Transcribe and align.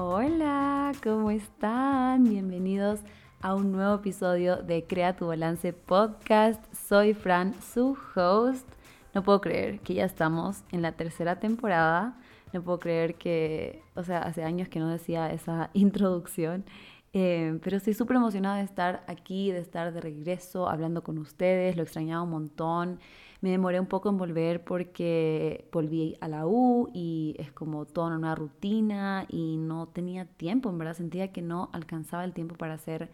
Hola, 0.00 0.92
¿cómo 1.02 1.32
están? 1.32 2.22
Bienvenidos 2.22 3.00
a 3.40 3.56
un 3.56 3.72
nuevo 3.72 3.96
episodio 3.96 4.54
de 4.58 4.84
Crea 4.84 5.16
tu 5.16 5.26
Balance 5.26 5.72
Podcast. 5.72 6.62
Soy 6.72 7.14
Fran, 7.14 7.52
su 7.60 7.98
host. 8.14 8.64
No 9.12 9.24
puedo 9.24 9.40
creer 9.40 9.80
que 9.80 9.94
ya 9.94 10.04
estamos 10.04 10.62
en 10.70 10.82
la 10.82 10.92
tercera 10.92 11.40
temporada. 11.40 12.16
No 12.52 12.62
puedo 12.62 12.78
creer 12.78 13.16
que, 13.16 13.82
o 13.96 14.04
sea, 14.04 14.20
hace 14.20 14.44
años 14.44 14.68
que 14.68 14.78
no 14.78 14.88
decía 14.88 15.32
esa 15.32 15.70
introducción. 15.74 16.64
Eh, 17.12 17.58
pero 17.64 17.76
estoy 17.76 17.94
súper 17.94 18.18
emocionada 18.18 18.58
de 18.58 18.62
estar 18.62 19.02
aquí, 19.08 19.50
de 19.50 19.58
estar 19.58 19.92
de 19.92 20.00
regreso 20.00 20.68
hablando 20.68 21.02
con 21.02 21.18
ustedes. 21.18 21.74
Lo 21.74 21.82
extrañaba 21.82 22.22
un 22.22 22.30
montón. 22.30 23.00
Me 23.40 23.50
demoré 23.50 23.78
un 23.78 23.86
poco 23.86 24.08
en 24.08 24.16
volver 24.16 24.64
porque 24.64 25.68
volví 25.72 26.16
a 26.20 26.28
la 26.28 26.46
U 26.46 26.90
y 26.92 27.36
es 27.38 27.52
como 27.52 27.86
toda 27.86 28.16
una 28.16 28.34
rutina 28.34 29.26
y 29.28 29.56
no 29.58 29.86
tenía 29.88 30.24
tiempo, 30.24 30.70
en 30.70 30.78
verdad 30.78 30.94
sentía 30.94 31.32
que 31.32 31.40
no 31.40 31.70
alcanzaba 31.72 32.24
el 32.24 32.32
tiempo 32.32 32.56
para 32.56 32.74
hacer 32.74 33.10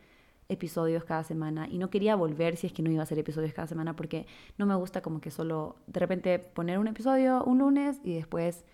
episodios 0.49 1.05
cada 1.05 1.25
semana 1.25 1.69
y 1.69 1.79
no 1.79 1.91
quería 1.91 2.17
volver 2.17 2.57
si 2.57 2.67
es 2.67 2.73
que 2.73 2.83
no 2.83 2.91
iba 2.91 3.01
a 3.01 3.05
hacer 3.05 3.19
episodios 3.19 3.53
cada 3.53 3.67
semana 3.67 3.97
porque 3.97 4.27
no 4.59 4.67
me 4.67 4.75
gusta 4.75 5.03
como 5.03 5.21
que 5.21 5.31
solo 5.31 5.77
de 5.87 6.01
repente 6.01 6.39
poner 6.39 6.79
un 6.79 6.87
episodio 6.87 7.43
un 7.45 7.59
lunes 7.59 8.01
y 8.05 8.15
después 8.15 8.65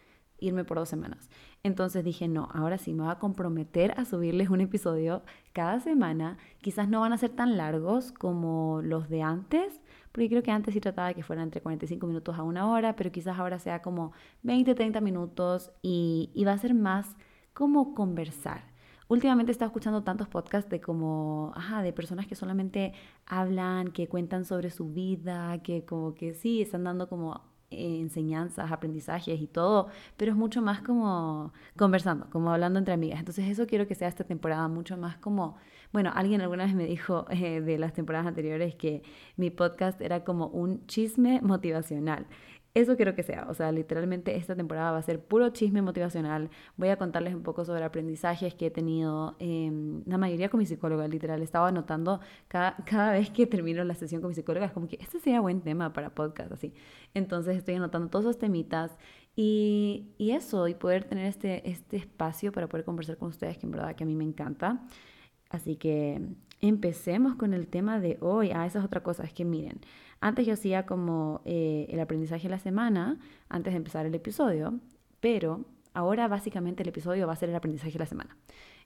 irme 0.41 0.65
por 0.65 0.79
dos 0.79 0.89
semanas. 0.89 1.29
Entonces 1.63 2.05
dije, 2.05 2.27
no, 2.29 2.49
ahora 2.53 2.79
sí 2.79 2.93
me 2.93 3.03
voy 3.03 3.13
a 3.13 3.19
comprometer 3.19 3.93
a 3.99 4.05
subirles 4.05 4.49
un 4.49 4.61
episodio 4.61 5.23
cada 5.53 5.81
semana. 5.81 6.39
Quizás 6.61 6.89
no 6.89 7.01
van 7.01 7.13
a 7.13 7.19
ser 7.19 7.31
tan 7.31 7.57
largos 7.57 8.13
como 8.13 8.81
los 8.83 9.09
de 9.09 9.23
antes, 9.23 9.81
porque 10.13 10.29
creo 10.29 10.43
que 10.43 10.51
antes 10.51 10.75
sí 10.75 10.81
trataba 10.81 11.15
que 11.15 11.23
fueran 11.23 11.45
entre 11.45 11.61
45 11.61 12.07
minutos 12.07 12.39
a 12.39 12.43
una 12.43 12.71
hora, 12.71 12.97
pero 12.97 13.13
quizás 13.13 13.39
ahora 13.39 13.59
sea 13.59 13.83
como 13.83 14.13
20, 14.43 14.75
30 14.75 15.01
minutos 15.01 15.73
y, 15.83 16.31
y 16.35 16.45
va 16.45 16.53
a 16.53 16.59
ser 16.59 16.75
más 16.75 17.17
como 17.53 17.95
conversar. 17.95 18.71
Últimamente 19.09 19.51
he 19.51 19.55
estado 19.55 19.69
escuchando 19.71 20.05
tantos 20.05 20.29
podcasts 20.29 20.71
de 20.71 20.81
como, 20.81 21.53
ajá, 21.57 21.83
de 21.83 21.93
personas 21.93 22.29
que 22.29 22.37
solamente 22.37 22.93
hablan, 23.27 23.91
que 23.91 24.09
cuentan 24.09 24.45
sobre 24.45 24.71
su 24.71 24.93
vida, 24.93 25.61
que 25.63 25.85
como 25.85 26.15
que 26.15 26.33
sí, 26.33 26.63
están 26.63 26.85
dando 26.85 27.09
como 27.09 27.50
enseñanzas, 27.71 28.73
aprendizajes 28.73 29.41
y 29.41 29.47
todo, 29.47 29.89
pero 30.17 30.33
es 30.33 30.37
mucho 30.37 30.63
más 30.63 30.83
como 30.83 31.53
conversando, 31.77 32.29
como 32.31 32.53
hablando 32.53 32.79
entre 32.79 32.95
amigas. 32.95 33.21
Entonces 33.21 33.49
eso 33.49 33.67
quiero 33.67 33.87
que 33.87 33.95
sea 33.95 34.09
esta 34.09 34.25
temporada 34.25 34.69
mucho 34.69 34.97
más 34.97 35.17
como, 35.19 35.57
bueno, 35.93 36.11
alguien 36.15 36.41
alguna 36.41 36.65
vez 36.65 36.75
me 36.75 36.87
dijo 36.87 37.27
eh, 37.31 37.61
de 37.61 37.79
las 37.79 37.93
temporadas 37.93 38.27
anteriores 38.27 38.75
que 38.75 39.03
mi 39.37 39.51
podcast 39.51 40.01
era 40.01 40.25
como 40.25 40.49
un 40.49 40.87
chisme 40.87 41.41
motivacional. 41.43 42.27
Eso 42.73 42.97
quiero 42.97 43.17
que 43.17 43.25
sea, 43.25 43.47
o 43.49 43.55
sea, 43.55 43.73
literalmente 43.73 44.37
esta 44.37 44.55
temporada 44.55 44.93
va 44.93 44.99
a 44.99 45.03
ser 45.03 45.21
puro 45.21 45.49
chisme 45.51 45.83
motivacional. 45.83 46.51
Voy 46.77 46.89
a 46.91 46.97
contarles 46.97 47.35
un 47.35 47.43
poco 47.43 47.65
sobre 47.65 47.83
aprendizajes 47.85 48.55
que 48.55 48.67
he 48.67 48.71
tenido, 48.71 49.35
em, 49.41 50.05
la 50.07 50.19
mayoría 50.19 50.49
con 50.49 50.59
mi 50.59 50.67
psicóloga, 50.67 51.09
literal. 51.09 51.43
Estaba 51.43 51.69
anotando 51.69 52.21
cada, 52.47 52.77
cada 52.85 53.13
vez 53.13 53.31
que 53.31 53.47
termino 53.47 53.83
la 53.83 53.95
sesión 53.95 54.21
con 54.21 54.29
mi 54.29 54.35
psicóloga, 54.37 54.67
es 54.67 54.73
como 54.73 54.87
que 54.87 54.99
este 55.01 55.19
sería 55.19 55.41
buen 55.41 55.63
tema 55.63 55.93
para 55.93 56.15
podcast, 56.15 56.53
así. 56.53 56.73
Entonces 57.13 57.57
estoy 57.57 57.75
anotando 57.75 58.09
todos 58.09 58.25
esos 58.27 58.39
temitas 58.39 58.97
y, 59.35 60.13
y 60.17 60.31
eso, 60.33 60.69
y 60.69 60.75
poder 60.75 61.05
tener 61.05 61.27
este, 61.27 61.69
este 61.69 61.97
espacio 61.97 62.53
para 62.53 62.69
poder 62.69 62.85
conversar 62.85 63.17
con 63.17 63.31
ustedes, 63.31 63.59
que 63.59 63.67
en 63.67 63.73
verdad 63.73 63.97
que 63.97 64.05
a 64.05 64.07
mí 64.07 64.15
me 64.15 64.25
encanta. 64.25 64.81
Así 65.51 65.77
que 65.77 66.21
empecemos 66.61 67.35
con 67.35 67.55
el 67.55 67.67
tema 67.69 68.01
de 68.01 68.19
hoy. 68.21 68.51
Ah, 68.55 68.67
esa 68.67 68.79
es 68.79 68.85
otra 68.85 69.03
cosa, 69.03 69.25
es 69.25 69.33
que 69.33 69.45
miren. 69.45 69.81
Antes 70.21 70.47
yo 70.47 70.53
hacía 70.53 70.85
como 70.85 71.41
eh, 71.45 71.87
el 71.89 72.01
aprendizaje 72.01 72.45
de 72.45 72.51
la 72.51 72.59
semana, 72.59 73.19
antes 73.49 73.73
de 73.73 73.79
empezar 73.79 74.05
el 74.05 74.15
episodio, 74.15 74.79
pero 75.21 75.65
ahora 75.95 76.29
básicamente 76.29 76.83
el 76.83 76.91
episodio 76.91 77.27
va 77.27 77.33
a 77.33 77.37
ser 77.37 77.49
el 77.49 77.57
aprendizaje 77.57 77.93
de 77.93 77.99
la 77.99 78.07
semana. 78.07 78.37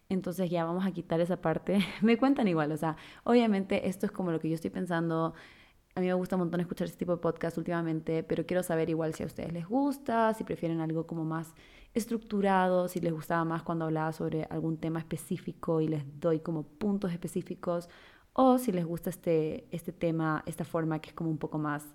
Entonces 0.09 0.51
ya 0.51 0.65
vamos 0.65 0.87
a 0.87 0.93
quitar 0.93 1.21
esa 1.21 1.41
parte. 1.41 1.79
me 2.03 2.19
cuentan 2.19 2.47
igual, 2.49 2.71
o 2.73 2.77
sea, 2.77 2.97
obviamente 3.25 3.89
esto 3.89 4.07
es 4.07 4.13
como 4.13 4.31
lo 4.31 4.39
que 4.39 4.49
yo 4.49 4.55
estoy 4.55 4.71
pensando. 4.71 5.35
A 5.97 6.01
mí 6.01 6.07
me 6.07 6.15
gusta 6.15 6.37
un 6.37 6.41
montón 6.41 6.61
escuchar 6.61 6.87
este 6.87 6.99
tipo 6.99 7.13
de 7.13 7.19
podcast 7.19 7.57
últimamente, 7.57 8.23
pero 8.25 8.47
quiero 8.47 8.63
saber 8.63 8.91
igual 8.91 9.15
si 9.15 9.23
a 9.23 9.27
ustedes 9.27 9.53
les 9.53 9.67
gusta, 9.67 10.35
si 10.35 10.43
prefieren 10.45 10.81
algo 10.81 11.07
como 11.07 11.25
más 11.25 11.55
estructurado, 11.95 12.89
si 12.89 13.01
les 13.01 13.13
gustaba 13.13 13.45
más 13.45 13.63
cuando 13.63 13.85
hablaba 13.85 14.13
sobre 14.13 14.45
algún 14.51 14.77
tema 14.77 14.99
específico 14.99 15.81
y 15.81 15.89
les 15.89 16.05
doy 16.21 16.41
como 16.41 16.65
puntos 16.65 17.13
específicos 17.13 17.89
o 18.35 18.59
si 18.59 18.73
les 18.73 18.85
gusta 18.85 19.11
este, 19.11 19.67
este 19.71 19.93
tema, 19.93 20.43
esta 20.47 20.65
forma 20.65 21.01
que 21.01 21.11
es 21.11 21.15
como 21.15 21.31
un 21.31 21.39
poco 21.39 21.59
más 21.59 21.95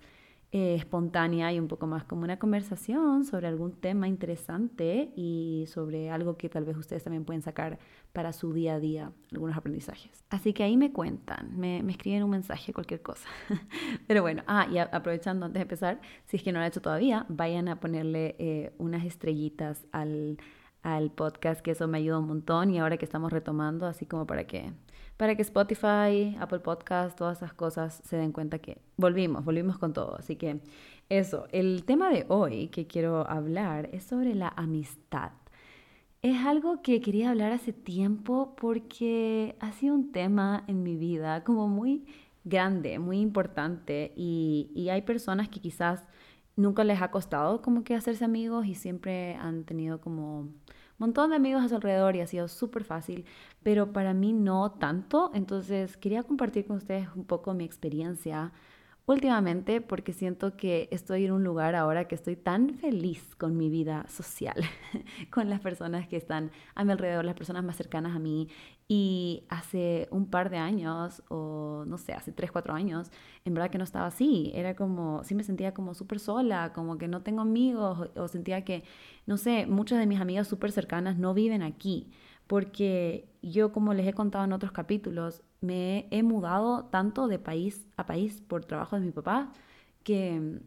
eh, 0.51 0.73
espontánea 0.73 1.53
y 1.53 1.59
un 1.59 1.67
poco 1.67 1.85
más 1.85 2.05
como 2.05 2.23
una 2.23 2.39
conversación 2.39 3.23
sobre 3.23 3.45
algún 3.47 3.73
tema 3.73 4.07
interesante 4.07 5.11
y 5.16 5.66
sobre 5.67 6.09
algo 6.09 6.38
que 6.38 6.49
tal 6.49 6.66
vez 6.66 6.75
ustedes 6.75 7.03
también 7.03 7.23
pueden 7.23 7.44
sacar 7.44 7.78
para 8.13 8.33
su 8.33 8.51
día 8.51 8.73
a 8.73 8.79
día, 8.79 9.11
algunos 9.31 9.55
aprendizajes. 9.55 10.23
Así 10.31 10.53
que 10.53 10.63
ahí 10.63 10.75
me 10.75 10.91
cuentan, 10.91 11.55
me, 11.55 11.83
me 11.83 11.91
escriben 11.91 12.23
un 12.23 12.31
mensaje, 12.31 12.73
cualquier 12.73 13.03
cosa. 13.03 13.29
Pero 14.07 14.23
bueno, 14.23 14.41
ah, 14.47 14.67
y 14.72 14.79
aprovechando 14.79 15.45
antes 15.45 15.59
de 15.59 15.63
empezar, 15.63 16.01
si 16.25 16.38
es 16.38 16.41
que 16.41 16.51
no 16.51 16.57
lo 16.57 16.63
han 16.63 16.69
hecho 16.69 16.81
todavía, 16.81 17.28
vayan 17.29 17.67
a 17.67 17.79
ponerle 17.79 18.35
eh, 18.39 18.73
unas 18.79 19.05
estrellitas 19.05 19.85
al, 19.91 20.39
al 20.81 21.11
podcast, 21.11 21.61
que 21.61 21.72
eso 21.72 21.88
me 21.88 21.99
ayuda 21.99 22.17
un 22.17 22.28
montón 22.28 22.72
y 22.72 22.79
ahora 22.79 22.97
que 22.97 23.05
estamos 23.05 23.31
retomando, 23.31 23.85
así 23.85 24.07
como 24.07 24.25
para 24.25 24.47
que 24.47 24.73
para 25.19 25.35
que 25.35 25.41
Spotify, 25.41 26.38
Apple 26.40 26.59
Podcast, 26.59 27.18
todas 27.18 27.40
esas 27.40 27.52
cosas 27.52 28.02
se 28.06 28.16
den 28.16 28.31
cuenta 28.31 28.59
que 28.59 28.78
volvimos, 28.96 29.44
volvimos 29.44 29.78
con 29.78 29.91
todo. 29.91 30.16
Así 30.18 30.38
que 30.38 30.62
eso, 31.09 31.46
el 31.52 31.84
tema 31.84 32.09
de 32.09 32.25
hoy 32.30 32.69
que 32.69 32.88
quiero 32.88 33.29
hablar 33.29 33.90
es 33.91 34.06
sobre 34.06 34.34
la 34.34 34.47
amistad. 34.56 35.34
Es 36.22 36.38
algo 36.46 36.81
que 36.81 37.02
quería 37.02 37.31
hablar 37.31 37.52
hace 37.52 37.74
tiempo 37.74 38.56
porque 38.56 39.58
ha 39.59 39.74
sido 39.74 39.94
un 39.94 40.13
tema 40.13 40.63
en 40.68 40.84
mi 40.84 40.96
vida 40.96 41.44
como 41.44 41.68
muy 41.68 42.06
grande, 42.46 42.97
muy 42.97 43.19
importante 43.19 44.13
y, 44.16 44.72
y 44.74 44.88
hay 44.88 45.02
personas 45.02 45.50
que 45.50 45.59
quizás 45.59 46.02
nunca 46.56 46.85
les 46.85 47.02
ha 47.02 47.12
costado 47.12 47.62
como 47.62 47.84
que 47.84 47.94
hacerse 47.94 48.24
amigos 48.24 48.68
y 48.68 48.74
siempre 48.74 49.35
han 49.35 49.66
tenido 49.66 50.00
como 50.00 50.47
montón 50.99 51.31
de 51.31 51.37
amigos 51.37 51.63
a 51.63 51.69
su 51.69 51.75
alrededor 51.75 52.15
y 52.15 52.21
ha 52.21 52.27
sido 52.27 52.47
súper 52.47 52.83
fácil, 52.83 53.25
pero 53.63 53.91
para 53.93 54.13
mí 54.13 54.33
no 54.33 54.71
tanto. 54.71 55.31
Entonces 55.33 55.97
quería 55.97 56.23
compartir 56.23 56.65
con 56.67 56.77
ustedes 56.77 57.07
un 57.15 57.25
poco 57.25 57.53
mi 57.53 57.63
experiencia 57.63 58.51
últimamente 59.09 59.81
porque 59.81 60.14
siento 60.14 60.56
que 60.56 60.88
estoy 60.92 61.25
en 61.25 61.31
un 61.31 61.44
lugar 61.44 61.74
ahora 61.74 62.08
que 62.08 62.14
estoy 62.14 62.36
tan 62.36 62.75
feliz 62.75 63.36
con 63.38 63.58
mi 63.58 63.68
vida 63.68 64.06
social, 64.08 64.56
con 65.31 65.50
las 65.50 65.59
personas 65.62 66.08
que 66.08 66.16
están 66.16 66.52
a 66.75 66.84
mi 66.84 66.92
alrededor, 66.92 67.25
las 67.25 67.34
personas 67.34 67.64
más 67.64 67.75
cercanas 67.75 68.16
a 68.16 68.20
mí. 68.20 68.50
Y 68.88 69.46
hace 69.50 70.08
un 70.12 70.30
par 70.30 70.52
de 70.52 70.58
años, 70.58 71.24
o 71.28 71.86
no 71.88 71.97
sé, 71.97 72.14
hace 72.14 72.31
tres, 72.31 72.52
cuatro 72.52 72.75
años, 72.75 73.12
en 73.46 73.56
verdad 73.56 73.72
que 73.72 73.80
no 73.80 73.84
estaba 73.84 74.06
así. 74.06 74.52
Era 74.53 74.75
como, 74.75 75.24
sí 75.24 75.34
me 75.34 75.44
sentía 75.44 75.74
como 75.74 75.96
súper 75.96 76.20
sola, 76.20 76.72
como 76.74 77.00
que 77.00 77.08
no 77.08 77.24
tengo 77.24 77.41
amigos, 77.41 78.12
o, 78.16 78.28
sentía 78.28 78.64
que, 78.64 78.84
no 79.26 79.38
sé, 79.38 79.66
muchas 79.66 79.97
de 79.97 80.06
mis 80.06 80.22
amigas 80.22 80.47
súper 80.47 80.72
cercanas 80.72 81.18
no 81.18 81.34
viven 81.34 81.64
aquí 81.64 82.12
porque 82.47 83.30
yo, 83.44 83.72
como 83.72 83.94
les 83.94 84.08
he 84.08 84.14
contado 84.14 84.44
en 84.44 84.53
otros 84.53 84.72
capítulos, 84.72 85.44
me 85.62 86.08
he 86.12 86.24
mudado 86.24 86.86
tanto 86.86 87.28
de 87.28 87.40
país 87.40 87.86
a 87.97 88.06
país 88.06 88.42
por 88.42 88.66
trabajo 88.66 89.00
de 89.00 89.06
mi 89.06 89.12
papá 89.12 89.52
que 90.03 90.62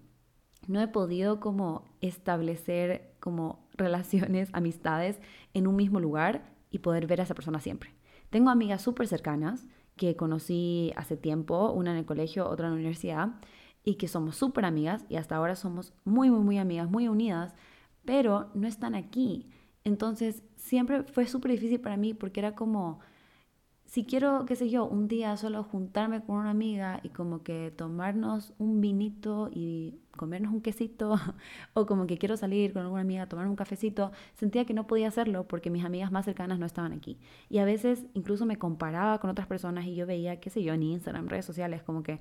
no 0.69 0.81
he 0.81 0.89
podido 0.89 1.41
como 1.41 1.85
establecer 2.01 3.15
como 3.21 3.67
relaciones, 3.75 4.49
amistades 4.53 5.21
en 5.55 5.67
un 5.67 5.77
mismo 5.77 6.01
lugar 6.01 6.53
y 6.71 6.79
poder 6.79 7.07
ver 7.07 7.21
a 7.21 7.25
esa 7.25 7.35
persona 7.35 7.61
siempre. 7.61 7.95
Tengo 8.31 8.51
amigas 8.51 8.83
súper 8.83 9.09
cercanas 9.09 9.67
que 9.97 10.17
conocí 10.17 10.93
hace 10.97 11.17
tiempo, 11.17 11.71
una 11.71 11.93
en 11.93 11.99
el 11.99 12.07
colegio, 12.07 12.49
otra 12.49 12.67
en 12.67 12.73
la 12.73 12.77
universidad, 12.77 13.35
y 13.85 13.97
que 13.97 14.09
somos 14.09 14.37
súper 14.37 14.65
amigas 14.65 15.05
y 15.09 15.17
hasta 15.17 15.37
ahora 15.37 15.57
somos 15.57 15.93
muy, 16.05 16.31
muy, 16.31 16.41
muy 16.41 16.59
amigas, 16.59 16.89
muy 16.89 17.09
unidas, 17.09 17.55
pero 18.05 18.51
no 18.55 18.67
están 18.67 18.95
aquí. 18.95 19.51
Entonces, 19.85 20.43
siempre 20.57 21.03
fue 21.03 21.27
súper 21.27 21.51
difícil 21.51 21.81
para 21.81 21.97
mí 21.97 22.15
porque 22.15 22.41
era 22.41 22.55
como, 22.55 23.01
si 23.93 24.05
quiero, 24.07 24.47
qué 24.47 24.57
sé 24.57 24.71
yo, 24.71 24.87
un 24.87 25.07
día 25.07 25.37
solo 25.37 25.63
juntarme 25.65 26.23
con 26.23 26.37
una 26.37 26.49
amiga 26.49 27.01
y 27.03 27.11
como 27.11 27.43
que 27.43 27.71
tomarnos 27.77 28.55
un 28.57 28.81
vinito 28.81 29.51
y 29.53 29.99
comernos 30.17 30.51
un 30.55 30.63
quesito, 30.63 31.17
o 31.75 31.85
como 31.85 32.07
que 32.07 32.17
quiero 32.17 32.39
salir 32.39 32.73
con 32.73 32.81
alguna 32.81 33.03
amiga 33.03 33.25
a 33.25 33.29
tomar 33.29 33.47
un 33.47 33.55
cafecito, 33.55 34.11
sentía 34.33 34.65
que 34.65 34.73
no 34.73 34.87
podía 34.87 35.09
hacerlo 35.09 35.47
porque 35.47 35.69
mis 35.69 35.85
amigas 35.85 36.11
más 36.11 36.25
cercanas 36.25 36.59
no 36.59 36.65
estaban 36.65 36.95
aquí. 36.95 37.19
Y 37.51 37.59
a 37.59 37.67
veces 37.67 38.07
incluso 38.15 38.47
me 38.47 38.57
comparaba 38.57 39.21
con 39.21 39.29
otras 39.29 39.47
personas 39.47 39.85
y 39.85 39.95
yo 39.95 40.07
veía, 40.07 40.41
qué 40.41 40.49
sé 40.49 40.63
yo, 40.63 40.73
en 40.73 40.85
Instagram, 40.85 41.29
redes 41.29 41.45
sociales, 41.45 41.83
como 41.83 42.03
que 42.03 42.19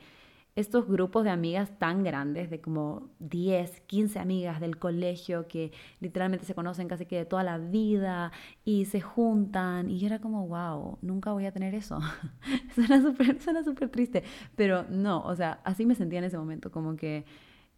estos 0.56 0.88
grupos 0.88 1.24
de 1.24 1.30
amigas 1.30 1.78
tan 1.80 2.04
grandes, 2.04 2.50
de 2.50 2.60
como 2.60 3.12
10, 3.20 3.82
15 3.82 4.20
amigas 4.20 4.60
del 4.60 4.78
colegio 4.78 5.48
que 5.48 5.72
literalmente 6.00 6.46
se 6.46 6.54
conocen 6.56 6.88
casi 6.88 7.06
que 7.06 7.18
de 7.18 7.26
toda 7.26 7.44
la 7.44 7.58
vida 7.58 8.32
y 8.66 8.86
se 8.86 9.00
juntan. 9.00 9.90
Y 9.90 10.00
yo 10.00 10.08
era 10.08 10.20
como, 10.20 10.48
wow, 10.48 10.98
nunca 11.02 11.32
voy 11.32 11.46
a 11.46 11.54
tener 11.54 11.74
eso. 11.74 12.00
suena 12.76 13.02
súper 13.02 13.42
suena 13.42 13.64
triste, 13.92 14.24
pero 14.56 14.84
no, 14.90 15.24
o 15.24 15.36
sea, 15.36 15.62
así 15.64 15.86
me 15.86 15.96
sentía 15.96 16.20
en 16.20 16.26
ese 16.26 16.38
momento, 16.38 16.72
como 16.72 16.96
que 16.96 17.26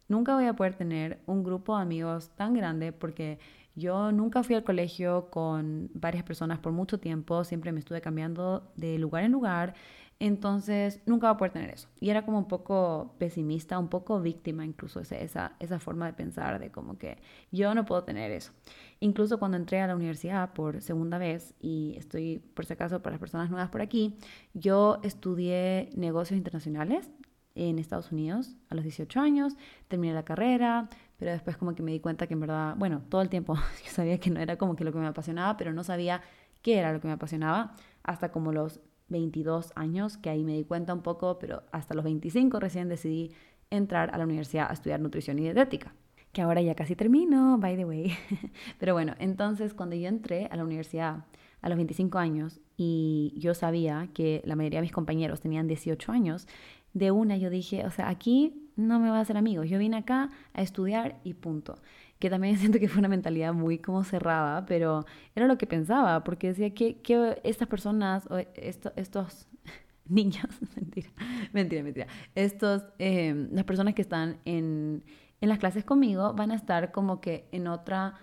nunca 0.08 0.34
voy 0.34 0.46
a 0.46 0.54
poder 0.54 0.74
tener 0.74 1.20
un 1.26 1.44
grupo 1.44 1.76
de 1.76 1.82
amigos 1.82 2.30
tan 2.36 2.54
grande 2.54 2.92
porque 2.92 3.38
yo 3.76 4.12
nunca 4.12 4.42
fui 4.42 4.54
al 4.54 4.64
colegio 4.64 5.30
con 5.30 5.90
varias 5.94 6.24
personas 6.24 6.58
por 6.60 6.72
mucho 6.72 6.98
tiempo, 6.98 7.44
siempre 7.44 7.72
me 7.72 7.80
estuve 7.80 8.00
cambiando 8.00 8.72
de 8.76 8.98
lugar 8.98 9.24
en 9.24 9.32
lugar, 9.32 9.74
entonces 10.20 11.00
nunca 11.06 11.28
voy 11.28 11.34
a 11.34 11.38
poder 11.38 11.52
tener 11.52 11.70
eso. 11.70 11.88
Y 12.00 12.10
era 12.10 12.24
como 12.24 12.38
un 12.38 12.48
poco 12.48 13.14
pesimista, 13.18 13.78
un 13.78 13.88
poco 13.88 14.20
víctima 14.20 14.64
incluso 14.64 15.00
esa, 15.00 15.56
esa 15.58 15.78
forma 15.78 16.06
de 16.06 16.12
pensar 16.12 16.58
de 16.58 16.70
como 16.70 16.98
que 16.98 17.18
yo 17.50 17.74
no 17.74 17.84
puedo 17.84 18.04
tener 18.04 18.30
eso. 18.30 18.52
Incluso 19.00 19.38
cuando 19.38 19.56
entré 19.56 19.80
a 19.80 19.86
la 19.86 19.96
universidad 19.96 20.52
por 20.52 20.80
segunda 20.80 21.18
vez, 21.18 21.54
y 21.60 21.94
estoy 21.98 22.38
por 22.38 22.64
si 22.66 22.72
acaso 22.74 23.02
para 23.02 23.14
las 23.14 23.20
personas 23.20 23.50
nuevas 23.50 23.70
por 23.70 23.82
aquí, 23.82 24.16
yo 24.54 25.00
estudié 25.02 25.90
negocios 25.94 26.36
internacionales 26.36 27.10
en 27.54 27.78
Estados 27.78 28.10
Unidos 28.12 28.56
a 28.68 28.74
los 28.74 28.84
18 28.84 29.20
años, 29.20 29.56
terminé 29.88 30.14
la 30.14 30.24
carrera, 30.24 30.88
pero 31.18 31.30
después 31.32 31.56
como 31.56 31.74
que 31.74 31.82
me 31.82 31.92
di 31.92 32.00
cuenta 32.00 32.26
que 32.26 32.34
en 32.34 32.40
verdad, 32.40 32.74
bueno, 32.76 33.02
todo 33.08 33.22
el 33.22 33.28
tiempo 33.28 33.54
yo 33.84 33.90
sabía 33.90 34.18
que 34.18 34.30
no 34.30 34.40
era 34.40 34.56
como 34.56 34.76
que 34.76 34.84
lo 34.84 34.92
que 34.92 34.98
me 34.98 35.06
apasionaba, 35.06 35.56
pero 35.56 35.72
no 35.72 35.84
sabía 35.84 36.22
qué 36.62 36.78
era 36.78 36.92
lo 36.92 37.00
que 37.00 37.08
me 37.08 37.14
apasionaba 37.14 37.74
hasta 38.02 38.30
como 38.32 38.52
los 38.52 38.80
22 39.08 39.72
años, 39.74 40.16
que 40.16 40.30
ahí 40.30 40.44
me 40.44 40.54
di 40.54 40.64
cuenta 40.64 40.94
un 40.94 41.02
poco, 41.02 41.38
pero 41.38 41.62
hasta 41.72 41.94
los 41.94 42.04
25 42.04 42.58
recién 42.60 42.88
decidí 42.88 43.32
entrar 43.70 44.14
a 44.14 44.18
la 44.18 44.24
universidad 44.24 44.70
a 44.70 44.72
estudiar 44.72 45.00
nutrición 45.00 45.38
y 45.38 45.42
dietética, 45.42 45.94
que 46.32 46.42
ahora 46.42 46.62
ya 46.62 46.74
casi 46.74 46.96
termino, 46.96 47.58
by 47.58 47.76
the 47.76 47.84
way. 47.84 48.12
pero 48.78 48.94
bueno, 48.94 49.14
entonces 49.18 49.74
cuando 49.74 49.96
yo 49.96 50.08
entré 50.08 50.46
a 50.50 50.56
la 50.56 50.64
universidad 50.64 51.24
a 51.60 51.68
los 51.68 51.76
25 51.76 52.18
años 52.18 52.60
y 52.76 53.34
yo 53.36 53.54
sabía 53.54 54.08
que 54.12 54.42
la 54.44 54.56
mayoría 54.56 54.78
de 54.78 54.82
mis 54.82 54.92
compañeros 54.92 55.40
tenían 55.40 55.66
18 55.66 56.12
años, 56.12 56.46
de 56.92 57.10
una 57.10 57.36
yo 57.36 57.50
dije, 57.50 57.84
o 57.86 57.90
sea, 57.90 58.08
aquí 58.08 58.63
no 58.76 58.98
me 59.00 59.10
va 59.10 59.18
a 59.18 59.20
hacer 59.20 59.36
amigos, 59.36 59.68
yo 59.68 59.78
vine 59.78 59.96
acá 59.98 60.30
a 60.52 60.62
estudiar 60.62 61.20
y 61.24 61.34
punto. 61.34 61.76
Que 62.18 62.30
también 62.30 62.56
siento 62.58 62.78
que 62.78 62.88
fue 62.88 63.00
una 63.00 63.08
mentalidad 63.08 63.52
muy 63.52 63.78
como 63.78 64.04
cerrada, 64.04 64.66
pero 64.66 65.04
era 65.34 65.46
lo 65.46 65.58
que 65.58 65.66
pensaba, 65.66 66.24
porque 66.24 66.48
decía 66.48 66.72
que, 66.74 67.00
que 67.00 67.40
estas 67.44 67.68
personas, 67.68 68.26
o 68.30 68.38
estos 68.56 69.48
niños, 70.06 70.46
mentira, 70.76 71.10
mentira, 71.52 71.82
mentira, 71.82 72.06
estos, 72.34 72.84
em, 72.98 73.48
las 73.52 73.64
personas 73.64 73.94
que 73.94 74.02
están 74.02 74.38
en, 74.44 75.04
en 75.40 75.48
las 75.48 75.58
clases 75.58 75.84
conmigo 75.84 76.32
van 76.34 76.50
a 76.50 76.54
estar 76.54 76.92
como 76.92 77.20
que 77.20 77.48
en 77.52 77.68
otra 77.68 78.14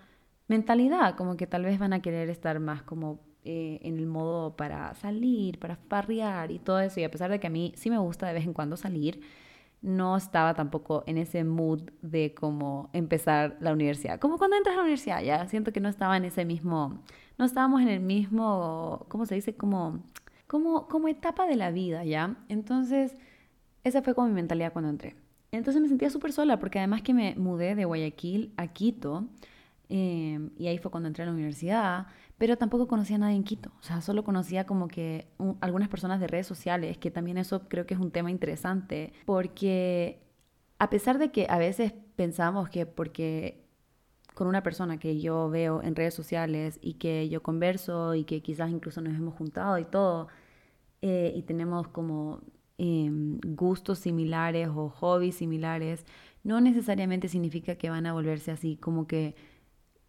mentalidad, 0.48 1.15
como 1.15 1.38
que 1.38 1.48
tal 1.48 1.63
vez 1.63 1.80
van 1.80 1.94
a 1.94 2.01
querer 2.01 2.30
estar 2.30 2.59
más 2.59 2.83
como 2.83 3.19
eh, 3.44 3.80
en 3.81 3.98
el 3.98 4.06
modo 4.06 4.56
para 4.56 4.94
salir, 4.94 5.57
para 5.57 5.75
farrear 5.75 6.51
y 6.51 6.59
todo 6.59 6.80
eso. 6.80 7.00
Y 7.00 7.03
a 7.03 7.09
pesar 7.09 7.31
de 7.31 7.39
que 7.39 7.48
a 7.48 7.50
mí 7.50 7.74
sí 7.75 7.89
me 7.89 7.98
gusta 7.98 8.27
de 8.27 8.33
vez 8.33 8.45
en 8.45 8.53
cuando 8.53 8.77
salir, 8.77 9.21
no 9.81 10.15
estaba 10.15 10.53
tampoco 10.53 11.03
en 11.07 11.17
ese 11.17 11.43
mood 11.43 11.81
de 12.01 12.33
como 12.33 12.89
empezar 12.93 13.57
la 13.61 13.73
universidad. 13.73 14.19
Como 14.19 14.37
cuando 14.37 14.57
entras 14.57 14.73
a 14.73 14.77
la 14.77 14.83
universidad, 14.83 15.21
ya 15.23 15.47
siento 15.47 15.71
que 15.71 15.79
no 15.79 15.89
estaba 15.89 16.17
en 16.17 16.25
ese 16.25 16.45
mismo, 16.45 17.01
no 17.37 17.45
estábamos 17.45 17.81
en 17.81 17.89
el 17.89 17.99
mismo, 17.99 19.05
¿cómo 19.09 19.25
se 19.25 19.35
dice? 19.35 19.55
Como, 19.55 20.03
como, 20.47 20.87
como 20.87 21.07
etapa 21.07 21.47
de 21.47 21.55
la 21.55 21.71
vida, 21.71 22.05
¿ya? 22.05 22.35
Entonces, 22.49 23.15
esa 23.83 24.01
fue 24.03 24.15
como 24.15 24.27
mi 24.27 24.33
mentalidad 24.35 24.73
cuando 24.73 24.89
entré. 24.89 25.15
Entonces 25.51 25.81
me 25.81 25.87
sentía 25.89 26.09
súper 26.09 26.31
sola 26.31 26.59
porque 26.59 26.79
además 26.79 27.01
que 27.01 27.13
me 27.13 27.35
mudé 27.35 27.75
de 27.75 27.85
Guayaquil 27.85 28.53
a 28.57 28.67
Quito, 28.67 29.27
Em, 29.93 30.51
y 30.57 30.67
ahí 30.67 30.77
fue 30.77 30.89
cuando 30.89 31.07
entré 31.09 31.23
a 31.23 31.25
la 31.25 31.33
universidad, 31.33 32.07
pero 32.41 32.57
tampoco 32.57 32.88
conocía 32.88 33.17
a 33.17 33.19
nadie 33.19 33.35
en 33.35 33.43
Quito, 33.43 33.71
o 33.79 33.83
sea, 33.83 34.01
solo 34.01 34.23
conocía 34.23 34.65
como 34.65 34.88
que 34.88 35.27
algunas 35.59 35.89
personas 35.89 36.19
de 36.19 36.25
redes 36.25 36.47
sociales, 36.47 36.97
que 36.97 37.11
también 37.11 37.38
eso 37.38 37.67
creo 37.69 37.85
que 37.85 37.93
es 37.93 37.99
un 37.99 38.09
tema 38.09 38.31
interesante, 38.31 39.13
porque 39.27 40.23
a 40.79 40.89
pesar 40.89 41.19
de 41.19 41.31
que 41.31 41.45
a 41.47 41.59
veces 41.59 41.93
pensamos 42.15 42.67
que 42.67 42.88
porque 42.88 43.63
con 44.33 44.47
una 44.47 44.63
persona 44.63 44.97
que 44.97 45.19
yo 45.21 45.51
veo 45.51 45.83
en 45.83 45.95
redes 45.95 46.15
sociales 46.15 46.79
y 46.81 46.95
que 46.95 47.29
yo 47.29 47.43
converso 47.43 48.15
y 48.15 48.23
que 48.23 48.41
quizás 48.41 48.71
incluso 48.71 49.01
nos 49.01 49.13
hemos 49.13 49.35
juntado 49.35 49.77
y 49.77 49.85
todo, 49.85 50.27
eh, 51.03 51.31
y 51.35 51.43
tenemos 51.43 51.89
como 51.89 52.41
em, 52.79 53.39
gustos 53.55 53.99
similares 53.99 54.67
o 54.67 54.89
hobbies 54.89 55.35
similares, 55.35 56.07
no 56.43 56.59
necesariamente 56.59 57.27
significa 57.27 57.75
que 57.75 57.91
van 57.91 58.07
a 58.07 58.13
volverse 58.13 58.49
así 58.49 58.77
como 58.77 59.05
que 59.05 59.35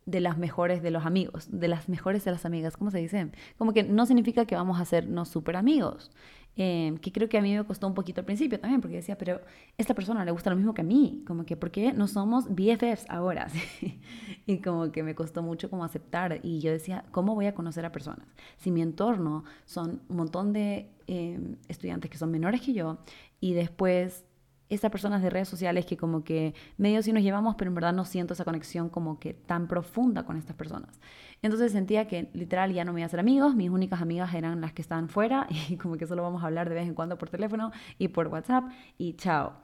de 0.07 0.21
las 0.21 0.39
mejores 0.39 0.83
de 0.83 0.91
los 0.91 1.07
amigos, 1.07 1.49
de 1.51 1.69
las 1.69 1.89
mejores 1.89 2.25
de 2.25 2.33
las 2.33 2.45
amigas, 2.45 2.77
¿cómo 2.77 2.91
se 2.91 2.99
dice? 2.99 3.31
Como 3.59 3.73
que 3.73 3.85
no 3.85 4.07
significa 4.07 4.47
que 4.47 4.55
vamos 4.55 4.79
a 4.79 4.83
hacernos 4.83 5.29
súper 5.29 5.57
amigos. 5.57 6.11
Eh, 6.55 6.99
que 7.01 7.13
creo 7.13 7.31
que 7.31 7.39
a 7.39 7.41
mí 7.41 7.57
me 7.57 7.65
costó 7.65 7.87
un 7.87 7.95
poquito 7.95 8.21
al 8.21 8.27
principio 8.27 8.61
también, 8.61 8.83
porque 8.83 8.97
decía, 8.97 9.17
pero 9.17 9.41
esta 9.79 9.95
persona 9.95 10.23
le 10.25 10.33
gusta 10.33 10.51
lo 10.51 10.57
mismo 10.57 10.75
que 10.75 10.83
a 10.83 10.85
mí, 10.85 11.23
como 11.27 11.47
que, 11.47 11.57
¿por 11.57 11.71
qué 11.71 11.95
no 11.95 12.07
somos 12.09 12.47
BFFs 12.49 13.09
ahora? 13.09 13.49
y 14.47 14.59
como 14.59 14.93
que 14.93 15.03
me 15.03 15.15
costó 15.15 15.43
mucho 15.43 15.71
como 15.71 15.83
aceptar, 15.83 16.41
y 16.43 16.61
yo 16.61 16.71
decía, 16.71 17.05
¿cómo 17.11 17.35
voy 17.35 17.47
a 17.47 17.55
conocer 17.55 17.87
a 17.87 17.93
personas? 17.93 18.27
Si 18.59 18.71
mi 18.71 18.83
entorno 18.83 19.45
son 19.65 20.03
un 20.11 20.17
montón 20.17 20.53
de 20.53 20.91
eh, 21.07 21.41
estudiantes 21.69 22.11
que 22.11 22.19
son 22.19 22.31
menores 22.31 22.61
que 22.61 22.75
yo, 22.75 22.99
y 23.41 23.55
después 23.55 24.27
esas 24.75 24.91
personas 24.91 25.23
de 25.23 25.31
redes 25.31 25.49
sociales 25.49 25.87
que 25.87 25.97
como 25.97 26.25
que 26.25 26.55
medio 26.77 27.03
sí 27.03 27.13
nos 27.13 27.23
llevamos, 27.23 27.57
pero 27.57 27.71
en 27.71 27.75
verdad 27.75 27.93
no 27.93 28.05
siento 28.05 28.35
esa 28.35 28.45
conexión 28.45 28.89
como 28.89 29.19
que 29.19 29.35
tan 29.35 29.69
profunda 29.69 30.25
con 30.25 30.37
estas 30.37 30.57
personas. 30.57 31.01
Entonces 31.43 31.73
sentía 31.73 32.07
que 32.07 32.31
literal 32.35 32.73
ya 32.73 32.85
no 32.85 32.93
me 32.93 33.01
iba 33.01 33.05
a 33.05 33.07
hacer 33.07 33.21
amigos, 33.21 33.55
mis 33.55 33.71
únicas 33.71 34.01
amigas 34.01 34.33
eran 34.35 34.61
las 34.61 34.73
que 34.73 34.83
estaban 34.83 35.09
fuera 35.09 35.47
y 35.69 35.77
como 35.77 35.97
que 35.97 36.07
solo 36.07 36.23
vamos 36.23 36.43
a 36.43 36.47
hablar 36.47 36.69
de 36.69 36.75
vez 36.75 36.87
en 36.87 36.95
cuando 36.95 37.19
por 37.19 37.29
teléfono 37.31 37.73
y 37.99 38.09
por 38.09 38.29
WhatsApp 38.29 38.65
y 38.99 39.15
chao. 39.15 39.55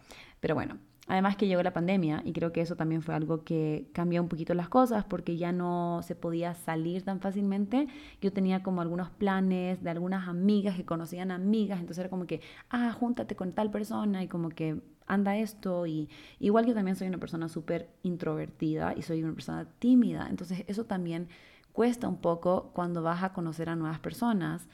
Pero 0.40 0.55
bueno, 0.55 0.78
Además 1.08 1.37
que 1.37 1.46
llegó 1.46 1.62
la 1.62 1.72
pandemia 1.72 2.20
y 2.25 2.34
creo 2.34 2.52
que 2.52 2.60
eso 2.60 2.76
también 2.76 3.00
fue 3.00 3.14
algo 3.14 3.43
que 3.43 3.88
cambió 3.94 4.20
un 4.20 4.28
poquito 4.28 4.52
las 4.52 4.69
cosas 4.69 5.06
porque 5.06 5.38
ya 5.38 5.52
no 5.52 6.02
se 6.02 6.14
podía 6.14 6.52
salir 6.52 7.02
tan 7.02 7.20
fácilmente. 7.20 7.88
Yo 8.20 8.31
tenía 8.31 8.62
como 8.62 8.82
algunos 8.82 9.08
planes 9.08 9.82
de 9.82 9.88
algunas 9.88 10.28
amigas 10.28 10.76
que 10.76 10.84
conocían 10.84 11.31
amigas, 11.31 11.81
entonces 11.81 12.00
era 12.00 12.10
como 12.10 12.26
que, 12.26 12.43
ah, 12.69 12.93
júntate 12.93 13.37
con 13.37 13.52
tal 13.52 13.70
persona 13.70 14.22
y 14.22 14.28
como 14.28 14.50
que 14.50 14.82
anda 15.08 15.37
esto 15.37 15.87
y 15.87 16.08
igual 16.38 16.66
yo 16.66 16.75
también 16.75 16.96
soy 16.96 17.08
una 17.08 17.19
persona 17.19 17.49
súper 17.49 17.90
introvertida 18.02 18.94
y 18.96 19.02
soy 19.02 19.22
una 19.22 19.34
persona 19.34 19.66
tímida, 19.78 20.28
entonces 20.28 20.64
eso 20.69 20.84
también 20.84 21.28
cuesta 21.72 22.08
un 22.08 22.20
poco 22.20 22.70
cuando 22.75 23.02
vas 23.02 23.22
a 23.22 23.32
conocer 23.32 23.69
a 23.69 23.76
nuevas 23.76 24.00
personas. 24.00 24.69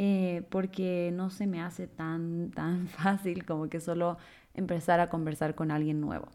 Eh, 0.00 0.46
porque 0.50 1.10
no 1.12 1.28
se 1.28 1.48
me 1.48 1.60
hace 1.60 1.88
tan, 1.88 2.52
tan 2.52 2.86
fácil 3.02 3.44
como 3.44 3.68
que 3.68 3.80
solo 3.80 4.16
empezar 4.54 5.00
a 5.00 5.10
conversar 5.10 5.56
con 5.56 5.72
alguien 5.72 6.00
nuevo. 6.00 6.28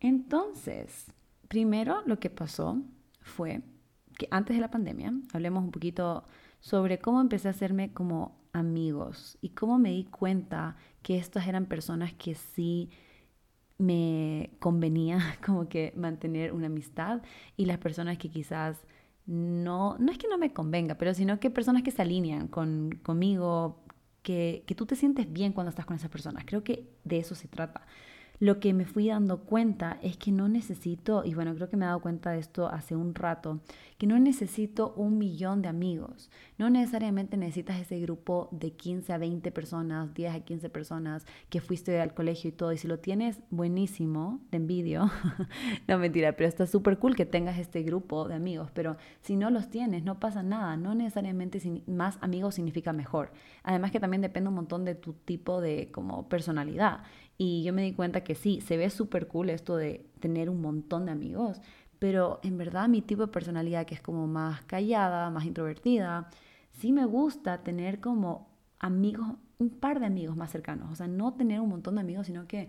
Entonces, 0.00 1.12
primero 1.46 2.02
lo 2.06 2.18
que 2.18 2.30
pasó 2.30 2.80
fue 3.20 3.60
que 4.16 4.26
antes 4.30 4.56
de 4.56 4.60
la 4.62 4.70
pandemia, 4.70 5.12
hablemos 5.34 5.62
un 5.62 5.70
poquito 5.70 6.24
sobre 6.60 6.98
cómo 6.98 7.20
empecé 7.20 7.48
a 7.48 7.52
hacerme 7.52 7.92
como 7.92 8.38
amigos 8.52 9.38
y 9.40 9.50
cómo 9.50 9.78
me 9.78 9.90
di 9.90 10.04
cuenta 10.04 10.76
que 11.02 11.18
estas 11.18 11.46
eran 11.46 11.66
personas 11.66 12.12
que 12.14 12.34
sí 12.34 12.90
me 13.78 14.50
convenía 14.58 15.18
como 15.44 15.68
que 15.68 15.92
mantener 15.96 16.52
una 16.52 16.66
amistad 16.66 17.22
y 17.56 17.66
las 17.66 17.78
personas 17.78 18.18
que 18.18 18.28
quizás 18.28 18.76
no, 19.26 19.96
no 19.98 20.12
es 20.12 20.18
que 20.18 20.28
no 20.28 20.38
me 20.38 20.52
convenga, 20.52 20.96
pero 20.96 21.14
sino 21.14 21.38
que 21.40 21.50
personas 21.50 21.82
que 21.82 21.90
se 21.90 22.02
alinean 22.02 22.48
con, 22.48 22.90
conmigo, 23.02 23.80
que, 24.22 24.64
que 24.66 24.74
tú 24.74 24.86
te 24.86 24.96
sientes 24.96 25.32
bien 25.32 25.52
cuando 25.52 25.70
estás 25.70 25.86
con 25.86 25.96
esas 25.96 26.10
personas. 26.10 26.44
Creo 26.44 26.64
que 26.64 26.88
de 27.04 27.18
eso 27.18 27.34
se 27.34 27.48
trata 27.48 27.86
lo 28.40 28.58
que 28.58 28.72
me 28.72 28.86
fui 28.86 29.08
dando 29.08 29.40
cuenta 29.40 29.98
es 30.02 30.16
que 30.16 30.32
no 30.32 30.48
necesito, 30.48 31.24
y 31.26 31.34
bueno, 31.34 31.54
creo 31.54 31.68
que 31.68 31.76
me 31.76 31.84
he 31.84 31.88
dado 31.88 32.00
cuenta 32.00 32.30
de 32.30 32.38
esto 32.38 32.68
hace 32.68 32.96
un 32.96 33.14
rato, 33.14 33.60
que 33.98 34.06
no 34.06 34.18
necesito 34.18 34.94
un 34.96 35.18
millón 35.18 35.60
de 35.60 35.68
amigos. 35.68 36.30
No 36.56 36.70
necesariamente 36.70 37.36
necesitas 37.36 37.78
ese 37.78 38.00
grupo 38.00 38.48
de 38.50 38.72
15 38.72 39.12
a 39.12 39.18
20 39.18 39.52
personas, 39.52 40.14
10 40.14 40.34
a 40.34 40.40
15 40.40 40.70
personas 40.70 41.26
que 41.50 41.60
fuiste 41.60 42.00
al 42.00 42.14
colegio 42.14 42.48
y 42.48 42.52
todo. 42.52 42.72
Y 42.72 42.78
si 42.78 42.88
lo 42.88 42.98
tienes, 42.98 43.42
buenísimo, 43.50 44.40
te 44.48 44.56
envidio. 44.56 45.10
no 45.86 45.98
mentira, 45.98 46.32
pero 46.32 46.48
está 46.48 46.66
súper 46.66 46.98
cool 46.98 47.16
que 47.16 47.26
tengas 47.26 47.58
este 47.58 47.82
grupo 47.82 48.26
de 48.26 48.36
amigos. 48.36 48.70
Pero 48.72 48.96
si 49.20 49.36
no 49.36 49.50
los 49.50 49.68
tienes, 49.68 50.02
no 50.02 50.18
pasa 50.18 50.42
nada. 50.42 50.78
No 50.78 50.94
necesariamente 50.94 51.60
más 51.86 52.16
amigos 52.22 52.54
significa 52.54 52.94
mejor. 52.94 53.32
Además 53.64 53.90
que 53.90 54.00
también 54.00 54.22
depende 54.22 54.48
un 54.48 54.54
montón 54.54 54.86
de 54.86 54.94
tu 54.94 55.12
tipo 55.12 55.60
de 55.60 55.90
como 55.92 56.26
personalidad. 56.30 57.02
Y 57.42 57.62
yo 57.62 57.72
me 57.72 57.80
di 57.80 57.94
cuenta 57.94 58.22
que 58.22 58.34
sí, 58.34 58.60
se 58.60 58.76
ve 58.76 58.90
súper 58.90 59.26
cool 59.26 59.48
esto 59.48 59.74
de 59.74 60.04
tener 60.20 60.50
un 60.50 60.60
montón 60.60 61.06
de 61.06 61.12
amigos, 61.12 61.58
pero 61.98 62.38
en 62.42 62.58
verdad 62.58 62.86
mi 62.86 63.00
tipo 63.00 63.22
de 63.22 63.32
personalidad, 63.32 63.86
que 63.86 63.94
es 63.94 64.02
como 64.02 64.26
más 64.26 64.62
callada, 64.66 65.30
más 65.30 65.46
introvertida, 65.46 66.28
sí 66.70 66.92
me 66.92 67.06
gusta 67.06 67.62
tener 67.62 67.98
como 67.98 68.50
amigos, 68.78 69.26
un 69.56 69.70
par 69.70 70.00
de 70.00 70.06
amigos 70.06 70.36
más 70.36 70.50
cercanos. 70.50 70.92
O 70.92 70.94
sea, 70.94 71.08
no 71.08 71.32
tener 71.32 71.62
un 71.62 71.70
montón 71.70 71.94
de 71.94 72.02
amigos, 72.02 72.26
sino 72.26 72.46
que 72.46 72.68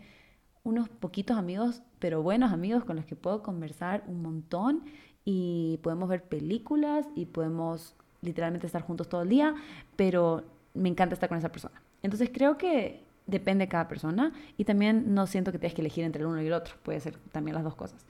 unos 0.63 0.87
poquitos 0.87 1.37
amigos, 1.37 1.83
pero 1.99 2.23
buenos 2.23 2.53
amigos 2.53 2.85
con 2.85 2.95
los 2.95 3.03
que 3.03 3.17
puedo 3.17 3.43
conversar 3.43 4.05
un 4.07 4.21
montón 4.21 4.85
y 5.25 5.81
podemos 5.83 6.07
ver 6.07 6.23
películas 6.23 7.05
y 7.13 7.25
podemos 7.25 7.97
literalmente 8.21 8.67
estar 8.67 8.83
juntos 8.83 9.09
todo 9.09 9.23
el 9.23 9.27
día, 9.27 9.53
pero 9.97 10.45
me 10.73 10.87
encanta 10.87 11.13
estar 11.13 11.27
con 11.27 11.37
esa 11.37 11.51
persona. 11.51 11.81
Entonces 12.03 12.29
creo 12.33 12.57
que 12.57 13.10
depende 13.27 13.65
de 13.65 13.69
cada 13.69 13.87
persona 13.87 14.33
y 14.57 14.65
también 14.65 15.13
no 15.13 15.27
siento 15.27 15.51
que 15.51 15.59
tienes 15.59 15.73
que 15.73 15.81
elegir 15.81 16.03
entre 16.03 16.21
el 16.21 16.27
uno 16.27 16.41
y 16.41 16.47
el 16.47 16.53
otro, 16.53 16.75
puede 16.83 16.99
ser 16.99 17.17
también 17.31 17.55
las 17.55 17.63
dos 17.63 17.75
cosas. 17.75 18.05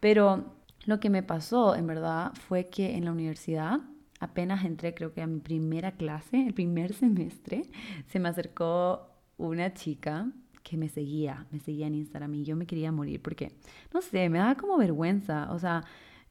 Pero 0.00 0.44
lo 0.86 0.98
que 1.00 1.10
me 1.10 1.22
pasó, 1.22 1.76
en 1.76 1.86
verdad, 1.86 2.32
fue 2.48 2.68
que 2.68 2.96
en 2.96 3.04
la 3.04 3.12
universidad, 3.12 3.80
apenas 4.18 4.64
entré, 4.64 4.94
creo 4.94 5.12
que 5.12 5.22
a 5.22 5.26
mi 5.26 5.40
primera 5.40 5.92
clase, 5.92 6.46
el 6.46 6.54
primer 6.54 6.92
semestre, 6.94 7.62
se 8.08 8.18
me 8.18 8.28
acercó 8.28 9.08
una 9.36 9.74
chica 9.74 10.30
que 10.62 10.76
me 10.76 10.88
seguía, 10.88 11.46
me 11.50 11.58
seguía 11.58 11.86
en 11.88 11.94
Instagram 11.96 12.34
y 12.34 12.44
yo 12.44 12.56
me 12.56 12.66
quería 12.66 12.92
morir 12.92 13.20
porque, 13.20 13.52
no 13.92 14.00
sé, 14.00 14.28
me 14.28 14.38
daba 14.38 14.54
como 14.56 14.78
vergüenza, 14.78 15.52
o 15.52 15.58
sea, 15.58 15.84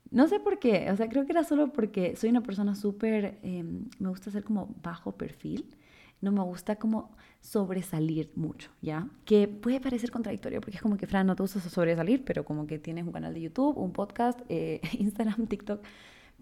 no 0.09 0.27
sé 0.27 0.39
por 0.39 0.59
qué, 0.59 0.89
o 0.91 0.95
sea, 0.95 1.09
creo 1.09 1.25
que 1.25 1.31
era 1.31 1.43
solo 1.43 1.71
porque 1.71 2.15
soy 2.15 2.29
una 2.29 2.41
persona 2.41 2.75
súper, 2.75 3.39
em, 3.43 3.89
me 3.99 4.09
gusta 4.09 4.31
ser 4.31 4.43
como 4.43 4.75
bajo 4.81 5.13
perfil, 5.13 5.75
no 6.21 6.31
me 6.31 6.41
gusta 6.41 6.77
como 6.77 7.15
sobresalir 7.41 8.31
mucho, 8.35 8.71
¿ya? 8.81 9.07
Que 9.25 9.47
puede 9.47 9.81
parecer 9.81 10.11
contradictorio 10.11 10.61
porque 10.61 10.77
es 10.77 10.81
como 10.81 10.95
que, 10.95 11.07
Fran, 11.07 11.27
no 11.27 11.35
te 11.35 11.43
gusta 11.43 11.59
sobresalir, 11.59 12.23
pero 12.23 12.45
como 12.45 12.67
que 12.67 12.79
tienes 12.79 13.05
un 13.05 13.11
canal 13.11 13.33
de 13.33 13.41
YouTube, 13.41 13.77
un 13.77 13.91
podcast, 13.91 14.39
eh, 14.47 14.79
Instagram, 14.99 15.47
TikTok, 15.47 15.81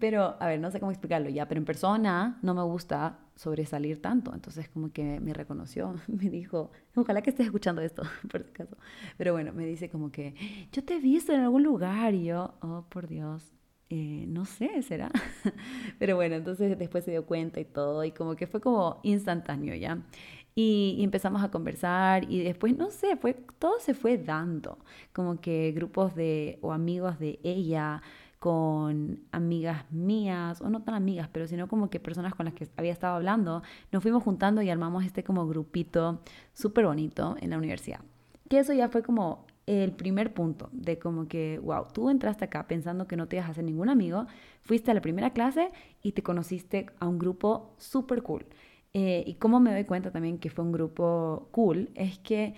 pero, 0.00 0.36
a 0.40 0.46
ver, 0.46 0.58
no 0.58 0.70
sé 0.70 0.80
cómo 0.80 0.90
explicarlo 0.90 1.28
ya, 1.28 1.46
pero 1.46 1.58
en 1.58 1.66
persona 1.66 2.38
no 2.42 2.54
me 2.54 2.62
gusta 2.62 3.18
sobresalir 3.36 4.00
tanto. 4.00 4.34
Entonces, 4.34 4.68
como 4.70 4.90
que 4.92 5.20
me 5.20 5.34
reconoció, 5.34 5.94
me 6.08 6.30
dijo, 6.30 6.70
ojalá 6.96 7.20
que 7.22 7.30
estés 7.30 7.46
escuchando 7.46 7.82
esto, 7.82 8.02
por 8.30 8.42
si 8.42 8.50
acaso. 8.50 8.76
Pero 9.18 9.32
bueno, 9.34 9.52
me 9.52 9.66
dice 9.66 9.90
como 9.90 10.10
que, 10.10 10.34
yo 10.72 10.82
te 10.82 10.96
he 10.96 11.00
visto 11.00 11.32
en 11.32 11.40
algún 11.40 11.62
lugar. 11.62 12.14
Y 12.14 12.24
yo, 12.24 12.54
oh, 12.62 12.86
por 12.88 13.08
Dios, 13.08 13.52
eh, 13.90 14.24
no 14.26 14.46
sé, 14.46 14.82
¿será? 14.82 15.10
Pero 15.98 16.16
bueno, 16.16 16.34
entonces 16.34 16.78
después 16.78 17.04
se 17.04 17.10
dio 17.10 17.26
cuenta 17.26 17.60
y 17.60 17.66
todo, 17.66 18.02
y 18.02 18.12
como 18.12 18.36
que 18.36 18.46
fue 18.46 18.60
como 18.60 19.00
instantáneo 19.02 19.74
ya. 19.74 19.98
Y, 20.54 20.98
empezamos 21.02 21.42
a 21.42 21.50
conversar 21.50 22.30
y 22.30 22.42
después, 22.42 22.76
no 22.76 22.90
sé, 22.90 23.16
fue, 23.16 23.34
todo 23.58 23.78
se 23.80 23.94
fue 23.94 24.18
dando, 24.18 24.78
como 25.12 25.40
que 25.40 25.72
grupos 25.72 26.14
de, 26.14 26.58
o 26.60 26.72
amigos 26.72 27.18
de 27.18 27.38
ella, 27.42 28.02
con 28.40 29.20
amigas 29.32 29.84
mías, 29.92 30.62
o 30.62 30.70
no 30.70 30.82
tan 30.82 30.94
amigas, 30.94 31.28
pero 31.30 31.46
sino 31.46 31.68
como 31.68 31.90
que 31.90 32.00
personas 32.00 32.34
con 32.34 32.46
las 32.46 32.54
que 32.54 32.66
había 32.76 32.90
estado 32.90 33.14
hablando, 33.16 33.62
nos 33.92 34.02
fuimos 34.02 34.22
juntando 34.22 34.62
y 34.62 34.70
armamos 34.70 35.04
este 35.04 35.22
como 35.22 35.46
grupito 35.46 36.20
súper 36.54 36.86
bonito 36.86 37.36
en 37.40 37.50
la 37.50 37.58
universidad. 37.58 38.00
Que 38.48 38.58
eso 38.58 38.72
ya 38.72 38.88
fue 38.88 39.02
como 39.02 39.46
el 39.66 39.92
primer 39.92 40.32
punto 40.32 40.68
de 40.72 40.98
como 40.98 41.28
que, 41.28 41.60
wow, 41.62 41.86
tú 41.92 42.10
entraste 42.10 42.46
acá 42.46 42.66
pensando 42.66 43.06
que 43.06 43.16
no 43.16 43.28
te 43.28 43.36
ibas 43.36 43.48
a 43.48 43.52
hacer 43.52 43.62
ningún 43.62 43.88
amigo, 43.88 44.26
fuiste 44.62 44.90
a 44.90 44.94
la 44.94 45.02
primera 45.02 45.30
clase 45.30 45.70
y 46.02 46.12
te 46.12 46.22
conociste 46.22 46.86
a 46.98 47.06
un 47.06 47.18
grupo 47.18 47.74
súper 47.76 48.22
cool. 48.22 48.46
Eh, 48.92 49.22
y 49.26 49.34
cómo 49.34 49.60
me 49.60 49.72
doy 49.72 49.84
cuenta 49.84 50.10
también 50.10 50.38
que 50.38 50.50
fue 50.50 50.64
un 50.64 50.72
grupo 50.72 51.48
cool 51.52 51.90
es 51.94 52.18
que 52.18 52.54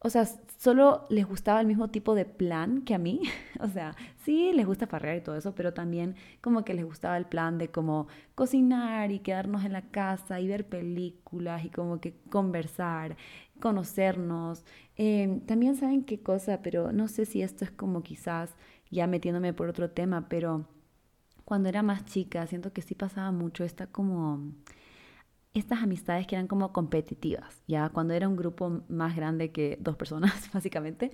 o 0.00 0.10
sea, 0.10 0.26
solo 0.58 1.06
les 1.10 1.26
gustaba 1.26 1.60
el 1.60 1.66
mismo 1.66 1.88
tipo 1.90 2.14
de 2.14 2.24
plan 2.24 2.82
que 2.82 2.94
a 2.94 2.98
mí. 2.98 3.22
o 3.60 3.68
sea, 3.68 3.96
sí 4.24 4.52
les 4.52 4.66
gusta 4.66 4.86
farrear 4.86 5.16
y 5.16 5.20
todo 5.22 5.36
eso, 5.36 5.54
pero 5.54 5.74
también 5.74 6.14
como 6.40 6.64
que 6.64 6.74
les 6.74 6.84
gustaba 6.84 7.16
el 7.16 7.26
plan 7.26 7.58
de 7.58 7.68
como 7.68 8.06
cocinar 8.34 9.10
y 9.10 9.18
quedarnos 9.20 9.64
en 9.64 9.72
la 9.72 9.82
casa 9.90 10.40
y 10.40 10.46
ver 10.48 10.68
películas 10.68 11.64
y 11.64 11.70
como 11.70 12.00
que 12.00 12.14
conversar, 12.30 13.16
conocernos. 13.60 14.64
Em, 14.96 15.40
también 15.40 15.74
saben 15.76 16.04
qué 16.04 16.20
cosa, 16.22 16.62
pero 16.62 16.92
no 16.92 17.08
sé 17.08 17.24
si 17.26 17.42
esto 17.42 17.64
es 17.64 17.70
como 17.72 18.02
quizás 18.02 18.54
ya 18.90 19.06
metiéndome 19.06 19.52
por 19.52 19.68
otro 19.68 19.90
tema, 19.90 20.28
pero 20.28 20.64
cuando 21.44 21.68
era 21.68 21.82
más 21.82 22.04
chica 22.04 22.46
siento 22.46 22.72
que 22.72 22.82
sí 22.82 22.94
pasaba 22.94 23.32
mucho 23.32 23.64
esta 23.64 23.86
como 23.88 24.52
estas 25.54 25.82
amistades 25.82 26.26
que 26.26 26.34
eran 26.36 26.46
como 26.46 26.72
competitivas, 26.72 27.62
ya 27.66 27.88
cuando 27.88 28.14
era 28.14 28.28
un 28.28 28.36
grupo 28.36 28.82
más 28.88 29.16
grande 29.16 29.50
que 29.50 29.76
dos 29.80 29.96
personas, 29.96 30.50
básicamente, 30.52 31.10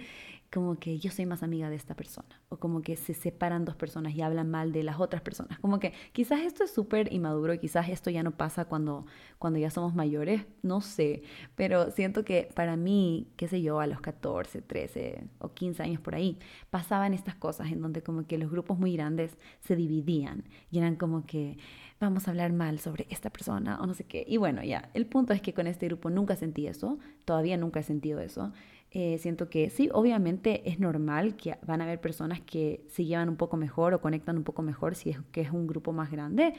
como 0.54 0.78
que 0.78 1.00
yo 1.00 1.10
soy 1.10 1.26
más 1.26 1.42
amiga 1.42 1.68
de 1.68 1.74
esta 1.74 1.96
persona, 1.96 2.40
o 2.48 2.58
como 2.58 2.80
que 2.80 2.94
se 2.94 3.12
separan 3.12 3.64
dos 3.64 3.74
personas 3.74 4.14
y 4.14 4.22
hablan 4.22 4.48
mal 4.52 4.70
de 4.70 4.84
las 4.84 5.00
otras 5.00 5.20
personas, 5.20 5.58
como 5.58 5.80
que 5.80 5.92
quizás 6.12 6.42
esto 6.42 6.62
es 6.62 6.72
súper 6.72 7.12
inmaduro 7.12 7.54
y 7.54 7.58
quizás 7.58 7.88
esto 7.88 8.08
ya 8.08 8.22
no 8.22 8.30
pasa 8.30 8.66
cuando, 8.66 9.04
cuando 9.40 9.58
ya 9.58 9.68
somos 9.70 9.96
mayores, 9.96 10.46
no 10.62 10.80
sé, 10.80 11.24
pero 11.56 11.90
siento 11.90 12.24
que 12.24 12.48
para 12.54 12.76
mí, 12.76 13.32
qué 13.36 13.48
sé 13.48 13.62
yo, 13.62 13.80
a 13.80 13.88
los 13.88 14.00
14, 14.00 14.62
13 14.62 15.24
o 15.40 15.52
15 15.52 15.82
años 15.82 16.00
por 16.00 16.14
ahí, 16.14 16.38
pasaban 16.70 17.14
estas 17.14 17.34
cosas 17.34 17.72
en 17.72 17.82
donde 17.82 18.04
como 18.04 18.24
que 18.24 18.38
los 18.38 18.48
grupos 18.48 18.78
muy 18.78 18.92
grandes 18.92 19.36
se 19.58 19.74
dividían 19.74 20.44
y 20.70 20.78
eran 20.78 20.94
como 20.94 21.26
que 21.26 21.58
vamos 21.98 22.28
a 22.28 22.30
hablar 22.30 22.52
mal 22.52 22.78
sobre 22.78 23.08
esta 23.10 23.30
persona 23.30 23.80
o 23.80 23.86
no 23.86 23.94
sé 23.94 24.04
qué. 24.04 24.24
Y 24.28 24.36
bueno, 24.36 24.62
ya, 24.62 24.90
el 24.94 25.06
punto 25.06 25.32
es 25.32 25.40
que 25.40 25.52
con 25.52 25.66
este 25.66 25.86
grupo 25.86 26.10
nunca 26.10 26.36
sentí 26.36 26.68
eso, 26.68 26.98
todavía 27.24 27.56
nunca 27.56 27.80
he 27.80 27.82
sentido 27.82 28.20
eso. 28.20 28.52
Eh, 28.96 29.18
siento 29.18 29.50
que 29.50 29.70
sí, 29.70 29.90
obviamente 29.92 30.68
es 30.70 30.78
normal 30.78 31.34
que 31.34 31.58
van 31.66 31.80
a 31.80 31.84
haber 31.84 32.00
personas 32.00 32.40
que 32.40 32.84
se 32.88 33.04
llevan 33.04 33.28
un 33.28 33.36
poco 33.36 33.56
mejor 33.56 33.92
o 33.92 34.00
conectan 34.00 34.36
un 34.36 34.44
poco 34.44 34.62
mejor 34.62 34.94
si 34.94 35.10
es 35.10 35.18
que 35.32 35.40
es 35.40 35.50
un 35.50 35.66
grupo 35.66 35.92
más 35.92 36.12
grande, 36.12 36.54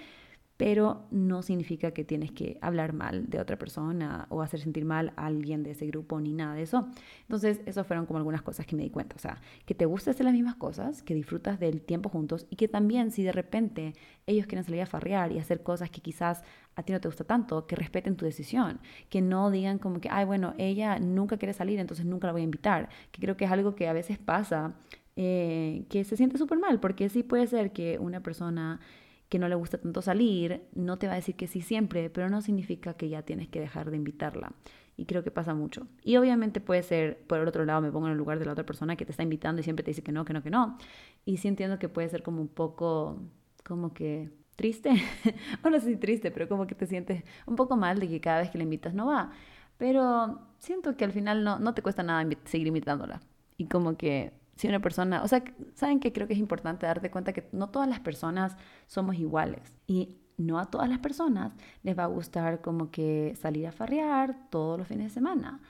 pero 0.57 1.05
no 1.11 1.41
significa 1.41 1.91
que 1.91 2.05
tienes 2.05 2.31
que 2.31 2.57
hablar 2.61 2.93
mal 2.93 3.29
de 3.29 3.39
otra 3.39 3.57
persona 3.57 4.27
o 4.29 4.41
hacer 4.41 4.61
sentir 4.61 4.85
mal 4.85 5.11
a 5.17 5.25
alguien 5.25 5.63
de 5.63 5.71
ese 5.71 5.85
grupo 5.87 6.19
ni 6.19 6.33
nada 6.33 6.55
de 6.55 6.61
eso. 6.61 6.87
Entonces, 7.21 7.59
esas 7.65 7.85
fueron 7.85 8.05
como 8.05 8.17
algunas 8.17 8.41
cosas 8.41 8.65
que 8.65 8.75
me 8.75 8.83
di 8.83 8.89
cuenta. 8.89 9.15
O 9.15 9.19
sea, 9.19 9.41
que 9.65 9.75
te 9.75 9.85
gusta 9.85 10.11
hacer 10.11 10.25
las 10.25 10.33
mismas 10.33 10.55
cosas, 10.55 11.03
que 11.03 11.13
disfrutas 11.13 11.59
del 11.59 11.81
tiempo 11.81 12.09
juntos 12.09 12.47
y 12.49 12.55
que 12.55 12.67
también 12.67 13.11
si 13.11 13.23
de 13.23 13.33
repente 13.33 13.93
ellos 14.27 14.47
quieren 14.47 14.63
salir 14.63 14.81
a 14.81 14.85
farrear 14.85 15.31
y 15.31 15.39
hacer 15.39 15.61
cosas 15.61 15.89
que 15.89 16.01
quizás 16.01 16.43
a 16.75 16.83
ti 16.83 16.93
no 16.93 17.01
te 17.01 17.07
gusta 17.07 17.23
tanto, 17.23 17.67
que 17.67 17.75
respeten 17.75 18.15
tu 18.15 18.25
decisión, 18.25 18.79
que 19.09 19.21
no 19.21 19.51
digan 19.51 19.77
como 19.77 19.99
que, 19.99 20.09
ay, 20.09 20.25
bueno, 20.25 20.53
ella 20.57 20.99
nunca 20.99 21.37
quiere 21.37 21.53
salir, 21.53 21.79
entonces 21.79 22.05
nunca 22.05 22.27
la 22.27 22.33
voy 22.33 22.41
a 22.41 22.45
invitar, 22.45 22.89
que 23.11 23.21
creo 23.21 23.37
que 23.37 23.45
es 23.45 23.51
algo 23.51 23.75
que 23.75 23.87
a 23.87 23.93
veces 23.93 24.17
pasa, 24.17 24.73
eh, 25.15 25.85
que 25.89 26.03
se 26.03 26.17
siente 26.17 26.37
súper 26.37 26.59
mal, 26.59 26.79
porque 26.79 27.07
sí 27.07 27.23
puede 27.23 27.47
ser 27.47 27.71
que 27.71 27.97
una 27.99 28.21
persona 28.21 28.79
que 29.29 29.39
no 29.39 29.47
le 29.47 29.55
gusta 29.55 29.77
tanto 29.77 30.01
salir, 30.01 30.61
no 30.73 30.97
te 30.97 31.07
va 31.07 31.13
a 31.13 31.15
decir 31.15 31.35
que 31.35 31.47
sí 31.47 31.61
siempre, 31.61 32.09
pero 32.09 32.29
no 32.29 32.41
significa 32.41 32.93
que 32.93 33.09
ya 33.09 33.23
tienes 33.23 33.47
que 33.47 33.59
dejar 33.59 33.89
de 33.89 33.97
invitarla. 33.97 34.53
Y 34.97 35.05
creo 35.05 35.23
que 35.23 35.31
pasa 35.31 35.53
mucho. 35.53 35.87
Y 36.03 36.15
obviamente 36.17 36.61
puede 36.61 36.83
ser, 36.83 37.17
por 37.27 37.39
el 37.39 37.47
otro 37.47 37.65
lado, 37.65 37.81
me 37.81 37.91
pongo 37.91 38.05
en 38.07 38.13
el 38.13 38.17
lugar 38.17 38.39
de 38.39 38.45
la 38.45 38.53
otra 38.53 38.65
persona 38.65 38.95
que 38.95 39.05
te 39.05 39.11
está 39.11 39.23
invitando 39.23 39.59
y 39.59 39.63
siempre 39.63 39.83
te 39.83 39.91
dice 39.91 40.03
que 40.03 40.11
no, 40.11 40.23
que 40.23 40.33
no, 40.33 40.41
que 40.41 40.49
no. 40.49 40.77
Y 41.25 41.37
sí 41.37 41.47
entiendo 41.47 41.79
que 41.79 41.89
puede 41.89 42.07
ser 42.07 42.23
como 42.23 42.41
un 42.41 42.47
poco, 42.47 43.19
como 43.65 43.93
que 43.93 44.31
triste, 44.55 44.91
o 45.63 45.69
no 45.69 45.79
sé 45.79 45.87
si 45.87 45.97
triste, 45.97 46.31
pero 46.31 46.47
como 46.47 46.65
que 46.65 46.75
te 46.75 46.85
sientes 46.85 47.23
un 47.45 47.55
poco 47.57 47.75
mal 47.75 47.99
de 47.99 48.07
que 48.07 48.21
cada 48.21 48.39
vez 48.39 48.51
que 48.51 48.57
la 48.57 48.63
invitas 48.63 48.93
no 48.93 49.07
va. 49.07 49.31
Pero 49.77 50.39
siento 50.59 50.95
que 50.95 51.03
al 51.03 51.11
final 51.11 51.43
no, 51.43 51.59
no 51.59 51.73
te 51.73 51.81
cuesta 51.81 52.03
nada 52.03 52.25
seguir 52.45 52.67
invitándola. 52.67 53.21
Y 53.57 53.67
como 53.67 53.97
que 53.97 54.31
si 54.55 54.67
una 54.67 54.79
persona, 54.79 55.23
o 55.23 55.27
sea, 55.27 55.43
saben 55.73 55.99
que 55.99 56.13
creo 56.13 56.27
que 56.27 56.33
es 56.33 56.39
importante 56.39 56.85
darte 56.85 57.11
cuenta 57.11 57.33
que 57.33 57.47
no 57.51 57.69
todas 57.69 57.89
las 57.89 57.99
personas 57.99 58.55
somos 58.87 59.15
iguales 59.15 59.73
y 59.85 60.17
no 60.37 60.59
a 60.59 60.65
todas 60.65 60.89
las 60.89 60.99
personas 60.99 61.53
les 61.83 61.97
va 61.97 62.03
a 62.03 62.07
gustar 62.07 62.61
como 62.61 62.91
que 62.91 63.35
salir 63.39 63.67
a 63.67 63.71
farrear 63.71 64.49
todos 64.49 64.77
los 64.77 64.87
fines 64.87 65.05
de 65.05 65.13
semana. 65.13 65.61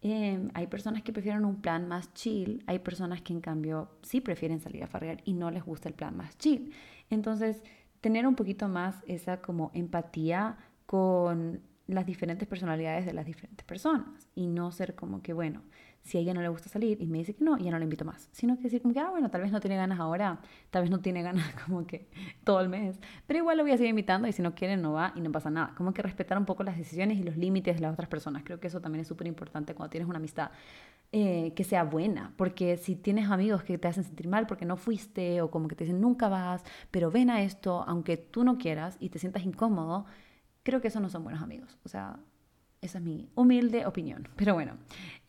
Em, 0.00 0.50
hay 0.54 0.66
personas 0.66 1.02
que 1.02 1.12
prefieren 1.12 1.44
un 1.44 1.60
plan 1.60 1.86
más 1.86 2.12
chill, 2.12 2.64
hay 2.66 2.80
personas 2.80 3.22
que 3.22 3.32
en 3.32 3.40
cambio 3.40 3.88
sí 4.02 4.20
prefieren 4.20 4.58
salir 4.60 4.82
a 4.82 4.88
farrear 4.88 5.22
y 5.24 5.32
no 5.32 5.50
les 5.50 5.64
gusta 5.64 5.88
el 5.88 5.94
plan 5.94 6.16
más 6.16 6.36
chill. 6.38 6.72
Entonces, 7.08 7.62
tener 8.00 8.26
un 8.26 8.34
poquito 8.34 8.68
más 8.68 8.96
esa 9.06 9.40
como 9.40 9.70
empatía 9.74 10.56
con 10.86 11.60
las 11.86 12.06
diferentes 12.06 12.48
personalidades 12.48 13.06
de 13.06 13.12
las 13.12 13.26
diferentes 13.26 13.64
personas 13.64 14.28
y 14.34 14.48
no 14.48 14.72
ser 14.72 14.96
como 14.96 15.22
que, 15.22 15.32
bueno, 15.32 15.62
si 16.02 16.18
a 16.18 16.20
ella 16.20 16.34
no 16.34 16.42
le 16.42 16.48
gusta 16.48 16.68
salir 16.68 17.00
y 17.00 17.06
me 17.06 17.18
dice 17.18 17.34
que 17.34 17.44
no, 17.44 17.56
ya 17.58 17.70
no 17.70 17.78
la 17.78 17.84
invito 17.84 18.04
más. 18.04 18.28
Sino 18.32 18.56
que 18.56 18.64
decir 18.64 18.82
como 18.82 18.92
que, 18.92 19.00
ah, 19.00 19.10
bueno, 19.10 19.30
tal 19.30 19.42
vez 19.42 19.52
no 19.52 19.60
tiene 19.60 19.76
ganas 19.76 20.00
ahora, 20.00 20.40
tal 20.70 20.82
vez 20.82 20.90
no 20.90 21.00
tiene 21.00 21.22
ganas 21.22 21.54
como 21.66 21.86
que 21.86 22.08
todo 22.44 22.60
el 22.60 22.68
mes, 22.68 22.98
pero 23.26 23.38
igual 23.38 23.56
lo 23.56 23.64
voy 23.64 23.72
a 23.72 23.76
seguir 23.76 23.90
invitando 23.90 24.26
y 24.26 24.32
si 24.32 24.42
no 24.42 24.54
quiere 24.54 24.76
no 24.76 24.92
va 24.92 25.12
y 25.14 25.20
no 25.20 25.30
pasa 25.30 25.50
nada. 25.50 25.74
Como 25.76 25.94
que 25.94 26.02
respetar 26.02 26.36
un 26.38 26.44
poco 26.44 26.64
las 26.64 26.76
decisiones 26.76 27.18
y 27.18 27.22
los 27.22 27.36
límites 27.36 27.76
de 27.76 27.82
las 27.82 27.92
otras 27.92 28.08
personas. 28.08 28.42
Creo 28.44 28.58
que 28.58 28.66
eso 28.66 28.80
también 28.80 29.02
es 29.02 29.08
súper 29.08 29.26
importante 29.26 29.74
cuando 29.74 29.90
tienes 29.90 30.08
una 30.08 30.18
amistad. 30.18 30.50
Eh, 31.14 31.52
que 31.54 31.62
sea 31.62 31.84
buena, 31.84 32.32
porque 32.38 32.78
si 32.78 32.96
tienes 32.96 33.30
amigos 33.30 33.62
que 33.64 33.76
te 33.76 33.86
hacen 33.86 34.02
sentir 34.02 34.28
mal 34.28 34.46
porque 34.46 34.64
no 34.64 34.78
fuiste 34.78 35.42
o 35.42 35.50
como 35.50 35.68
que 35.68 35.76
te 35.76 35.84
dicen 35.84 36.00
nunca 36.00 36.30
vas, 36.30 36.64
pero 36.90 37.10
ven 37.10 37.28
a 37.28 37.42
esto 37.42 37.84
aunque 37.86 38.16
tú 38.16 38.44
no 38.44 38.56
quieras 38.56 38.96
y 38.98 39.10
te 39.10 39.18
sientas 39.18 39.44
incómodo, 39.44 40.06
creo 40.62 40.80
que 40.80 40.88
esos 40.88 41.02
no 41.02 41.10
son 41.10 41.22
buenos 41.22 41.42
amigos. 41.42 41.76
O 41.84 41.88
sea, 41.90 42.18
esa 42.82 42.98
es 42.98 43.04
mi 43.04 43.30
humilde 43.34 43.86
opinión. 43.86 44.28
Pero 44.36 44.54
bueno, 44.54 44.76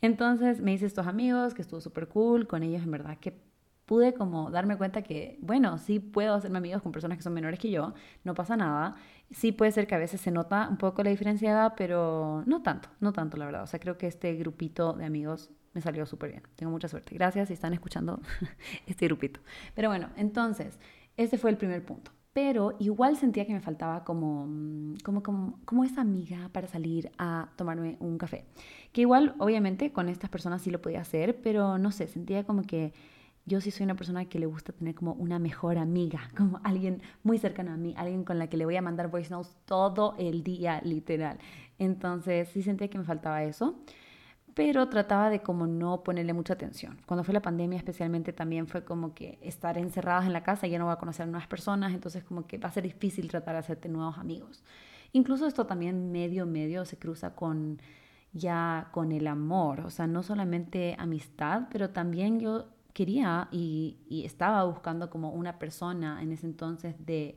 entonces 0.02 0.60
me 0.60 0.74
hice 0.74 0.86
estos 0.86 1.06
amigos 1.06 1.54
que 1.54 1.62
estuvo 1.62 1.80
súper 1.80 2.08
cool. 2.08 2.46
Con 2.46 2.62
ellos 2.62 2.82
en 2.82 2.90
verdad 2.90 3.16
que 3.18 3.40
pude 3.86 4.12
como 4.14 4.50
darme 4.50 4.76
cuenta 4.76 5.02
que, 5.02 5.38
bueno, 5.40 5.78
sí 5.78 6.00
puedo 6.00 6.34
hacerme 6.34 6.58
amigos 6.58 6.82
con 6.82 6.92
personas 6.92 7.16
que 7.16 7.22
son 7.22 7.32
menores 7.34 7.58
que 7.60 7.70
yo, 7.70 7.94
no 8.24 8.34
pasa 8.34 8.56
nada. 8.56 8.96
Sí 9.30 9.52
puede 9.52 9.72
ser 9.72 9.86
que 9.86 9.94
a 9.94 9.98
veces 9.98 10.20
se 10.20 10.30
nota 10.30 10.68
un 10.68 10.76
poco 10.78 11.02
la 11.02 11.10
diferencia 11.10 11.48
de 11.50 11.54
edad, 11.54 11.74
pero 11.76 12.42
no 12.46 12.62
tanto, 12.62 12.88
no 13.00 13.12
tanto 13.12 13.36
la 13.36 13.46
verdad. 13.46 13.62
O 13.62 13.66
sea, 13.66 13.80
creo 13.80 13.96
que 13.98 14.06
este 14.06 14.34
grupito 14.34 14.92
de 14.94 15.04
amigos 15.04 15.50
me 15.74 15.80
salió 15.80 16.06
súper 16.06 16.30
bien. 16.30 16.42
Tengo 16.56 16.72
mucha 16.72 16.88
suerte. 16.88 17.14
Gracias 17.14 17.48
si 17.48 17.54
están 17.54 17.72
escuchando 17.72 18.20
este 18.86 19.06
grupito. 19.06 19.40
Pero 19.74 19.88
bueno, 19.88 20.10
entonces, 20.16 20.78
este 21.16 21.38
fue 21.38 21.50
el 21.50 21.56
primer 21.56 21.84
punto. 21.84 22.10
Pero 22.34 22.74
igual 22.80 23.16
sentía 23.16 23.46
que 23.46 23.54
me 23.54 23.60
faltaba 23.60 24.04
como, 24.04 24.46
mm, 24.46 24.96
como, 25.04 25.22
como, 25.22 25.60
como, 25.64 25.84
esa 25.84 26.02
amiga 26.02 26.50
para 26.52 26.66
salir 26.66 27.10
a 27.16 27.48
tomarme 27.56 27.96
un 28.00 28.18
café. 28.18 28.44
Que 28.92 29.02
igual, 29.02 29.34
obviamente, 29.38 29.92
con 29.92 30.08
estas 30.08 30.28
personas 30.30 30.60
sí 30.60 30.70
lo 30.70 30.82
podía 30.82 31.00
hacer, 31.00 31.40
pero 31.40 31.78
no 31.78 31.92
sé, 31.92 32.08
sentía 32.08 32.44
como 32.44 32.62
que 32.62 32.92
yo 33.46 33.60
sí 33.60 33.70
soy 33.70 33.84
una 33.84 33.94
persona 33.94 34.24
que 34.24 34.38
le 34.40 34.46
gusta 34.46 34.72
tener 34.72 34.94
como 34.96 35.12
una 35.12 35.38
mejor 35.38 35.78
amiga, 35.78 36.28
como 36.36 36.60
alguien 36.64 37.02
muy 37.22 37.38
cercano 37.38 37.72
a 37.72 37.76
mí, 37.76 37.94
alguien 37.96 38.24
con 38.24 38.38
la 38.38 38.48
que 38.48 38.56
le 38.56 38.64
voy 38.64 38.76
a 38.76 38.82
mandar 38.82 39.10
voice 39.10 39.30
notes 39.30 39.56
todo 39.64 40.16
el 40.18 40.42
día, 40.42 40.80
literal. 40.82 41.38
Entonces 41.78 42.48
sí 42.48 42.62
sentía 42.62 42.88
que 42.88 42.98
me 42.98 43.04
faltaba 43.04 43.44
eso 43.44 43.76
pero 44.54 44.88
trataba 44.88 45.30
de 45.30 45.40
como 45.40 45.66
no 45.66 46.02
ponerle 46.02 46.32
mucha 46.32 46.54
atención. 46.54 46.98
Cuando 47.06 47.24
fue 47.24 47.34
la 47.34 47.42
pandemia 47.42 47.76
especialmente 47.76 48.32
también 48.32 48.68
fue 48.68 48.84
como 48.84 49.14
que 49.14 49.38
estar 49.42 49.76
encerradas 49.76 50.26
en 50.26 50.32
la 50.32 50.44
casa, 50.44 50.66
ya 50.66 50.78
no 50.78 50.84
voy 50.86 50.94
a 50.94 50.96
conocer 50.96 51.26
nuevas 51.26 51.48
personas, 51.48 51.92
entonces 51.92 52.22
como 52.24 52.46
que 52.46 52.58
va 52.58 52.68
a 52.68 52.72
ser 52.72 52.84
difícil 52.84 53.28
tratar 53.28 53.54
de 53.54 53.60
hacerte 53.60 53.88
nuevos 53.88 54.16
amigos. 54.18 54.62
Incluso 55.12 55.46
esto 55.46 55.66
también 55.66 56.12
medio, 56.12 56.46
medio 56.46 56.84
se 56.84 56.96
cruza 56.96 57.34
con 57.34 57.80
ya 58.32 58.88
con 58.92 59.12
el 59.12 59.26
amor, 59.28 59.80
o 59.80 59.90
sea, 59.90 60.06
no 60.06 60.22
solamente 60.22 60.96
amistad, 60.98 61.68
pero 61.70 61.90
también 61.90 62.40
yo 62.40 62.66
quería 62.92 63.48
y, 63.52 63.98
y 64.08 64.24
estaba 64.24 64.64
buscando 64.64 65.10
como 65.10 65.30
una 65.30 65.58
persona 65.58 66.20
en 66.22 66.32
ese 66.32 66.46
entonces 66.46 66.94
de 67.04 67.36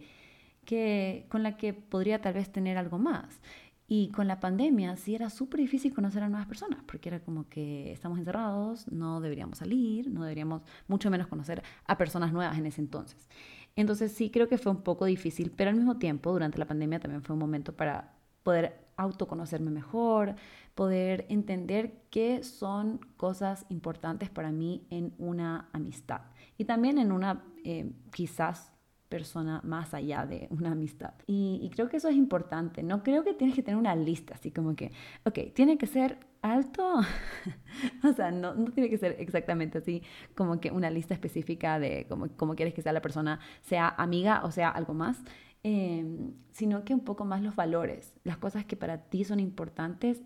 que 0.66 1.26
con 1.30 1.44
la 1.44 1.56
que 1.56 1.74
podría 1.74 2.22
tal 2.22 2.34
vez 2.34 2.52
tener 2.52 2.78
algo 2.78 3.00
más. 3.00 3.40
Y 3.89 4.10
con 4.10 4.27
la 4.27 4.41
pandemia 4.41 4.98
sí 4.98 5.15
era 5.15 5.29
súper 5.29 5.62
difícil 5.62 5.94
conocer 5.94 6.22
a 6.22 6.27
nuevas 6.29 6.48
personas, 6.48 6.84
porque 6.86 7.08
era 7.08 7.22
como 7.22 7.48
que 7.48 7.91
estamos 7.94 8.20
encerrados, 8.20 8.86
no 8.91 9.22
deberíamos 9.22 9.60
salir, 9.60 10.12
no 10.12 10.24
deberíamos 10.24 10.62
mucho 10.88 11.10
menos 11.10 11.27
conocer 11.27 11.63
a 11.86 11.98
personas 11.98 12.34
nuevas 12.34 12.58
en 12.58 12.65
ese 12.65 12.82
entonces. 12.82 13.29
Entonces 13.77 14.12
sí 14.12 14.29
creo 14.29 14.50
que 14.50 14.58
fue 14.58 14.74
un 14.74 14.82
poco 14.82 15.06
difícil, 15.06 15.51
pero 15.56 15.70
al 15.70 15.77
mismo 15.77 15.98
tiempo 15.98 16.34
durante 16.34 16.58
la 16.58 16.65
pandemia 16.65 17.00
también 17.00 17.24
fue 17.24 17.34
un 17.34 17.39
momento 17.39 17.75
para 17.75 18.13
poder 18.44 18.88
autoconocerme 18.98 19.72
mejor, 19.72 20.36
poder 20.75 21.25
entender 21.29 22.01
qué 22.10 22.44
son 22.44 23.00
cosas 23.15 23.65
importantes 23.70 24.29
para 24.29 24.51
mí 24.51 24.86
en 24.89 25.13
una 25.17 25.70
amistad 25.72 26.22
y 26.58 26.65
también 26.65 26.98
en 26.98 27.12
una 27.12 27.44
eh, 27.63 27.91
quizás 28.12 28.72
persona 29.10 29.62
más 29.64 29.94
allá 29.94 30.26
de 30.26 30.48
una 30.50 30.72
amistad. 30.72 31.14
Y, 31.28 31.70
creo 31.74 31.90
que 31.90 31.98
eso 31.98 32.10
es 32.10 32.16
importante. 32.16 32.84
No 32.84 33.04
creo 33.04 33.24
que 33.24 33.34
tienes 33.34 33.56
que 33.56 33.64
tener 33.64 33.78
una 33.78 33.96
lista, 33.96 34.36
así 34.36 34.52
como 34.52 34.76
que, 34.76 34.92
ok, 35.26 35.54
tiene 35.54 35.78
que 35.78 35.88
ser 35.88 36.20
alto. 36.42 37.00
o 38.04 38.14
sea, 38.14 38.32
no, 38.32 38.54
no, 38.56 38.72
tiene 38.72 38.90
que 38.90 38.98
ser 38.98 39.16
exactamente 39.20 39.78
así, 39.78 40.04
como 40.36 40.60
que 40.60 40.72
una 40.72 40.90
lista 40.90 41.14
específica 41.14 41.80
de 41.80 42.06
cómo, 42.10 42.28
cómo 42.36 42.56
quieres 42.56 42.74
que 42.74 42.82
sea 42.82 42.94
la 42.94 43.02
persona, 43.02 43.40
sea 43.62 43.90
amiga 43.90 44.42
o 44.44 44.52
sea 44.52 44.70
algo 44.70 44.94
más. 44.94 45.24
Em, 45.64 46.34
sino 46.52 46.86
que 46.86 46.94
un 46.94 47.02
poco 47.02 47.26
más 47.26 47.42
los 47.42 47.56
valores, 47.56 48.14
las 48.24 48.38
cosas 48.38 48.64
que 48.66 48.78
para 48.78 49.10
ti 49.10 49.24
son 49.26 49.40
importantes 49.40 50.22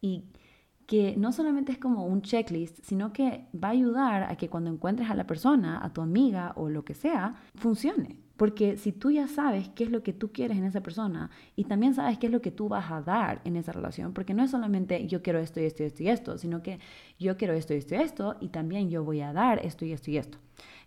y 0.00 0.24
que 0.86 1.14
no 1.16 1.32
solamente 1.32 1.72
es 1.72 1.78
como 1.78 2.04
un 2.04 2.20
checklist, 2.22 2.84
sino 2.84 3.12
que 3.12 3.46
va 3.54 3.68
a 3.68 3.70
ayudar 3.70 4.24
a 4.24 4.36
que 4.36 4.50
cuando 4.50 4.70
encuentres 4.70 5.08
a 5.10 5.14
la 5.14 5.26
persona, 5.26 5.82
a 5.82 5.92
tu 5.92 6.02
amiga 6.02 6.52
o 6.56 6.68
lo 6.68 6.84
que 6.84 6.94
sea, 6.94 7.36
funcione. 7.54 8.21
Porque 8.36 8.76
si 8.76 8.92
tú 8.92 9.10
ya 9.10 9.28
sabes 9.28 9.68
qué 9.70 9.84
es 9.84 9.90
lo 9.90 10.02
que 10.02 10.12
tú 10.12 10.32
quieres 10.32 10.56
en 10.58 10.64
esa 10.64 10.82
persona 10.82 11.30
y 11.54 11.64
también 11.64 11.94
sabes 11.94 12.18
qué 12.18 12.26
es 12.26 12.32
lo 12.32 12.40
que 12.40 12.50
tú 12.50 12.68
vas 12.68 12.90
a 12.90 13.02
dar 13.02 13.40
en 13.44 13.56
esa 13.56 13.72
relación, 13.72 14.12
porque 14.12 14.34
no 14.34 14.42
es 14.42 14.50
solamente 14.50 15.06
yo 15.06 15.22
quiero 15.22 15.38
esto 15.38 15.60
y 15.60 15.64
esto 15.64 15.82
y 15.82 15.86
esto 15.86 16.02
y 16.02 16.08
esto, 16.08 16.38
sino 16.38 16.62
que 16.62 16.78
yo 17.18 17.36
quiero 17.36 17.52
esto 17.54 17.74
y 17.74 17.78
esto 17.78 17.94
y 17.94 17.98
esto 17.98 18.36
y 18.40 18.48
también 18.48 18.90
yo 18.90 19.04
voy 19.04 19.20
a 19.20 19.32
dar 19.32 19.64
esto 19.64 19.84
y 19.84 19.92
esto 19.92 20.10
y 20.10 20.16
esto. 20.16 20.38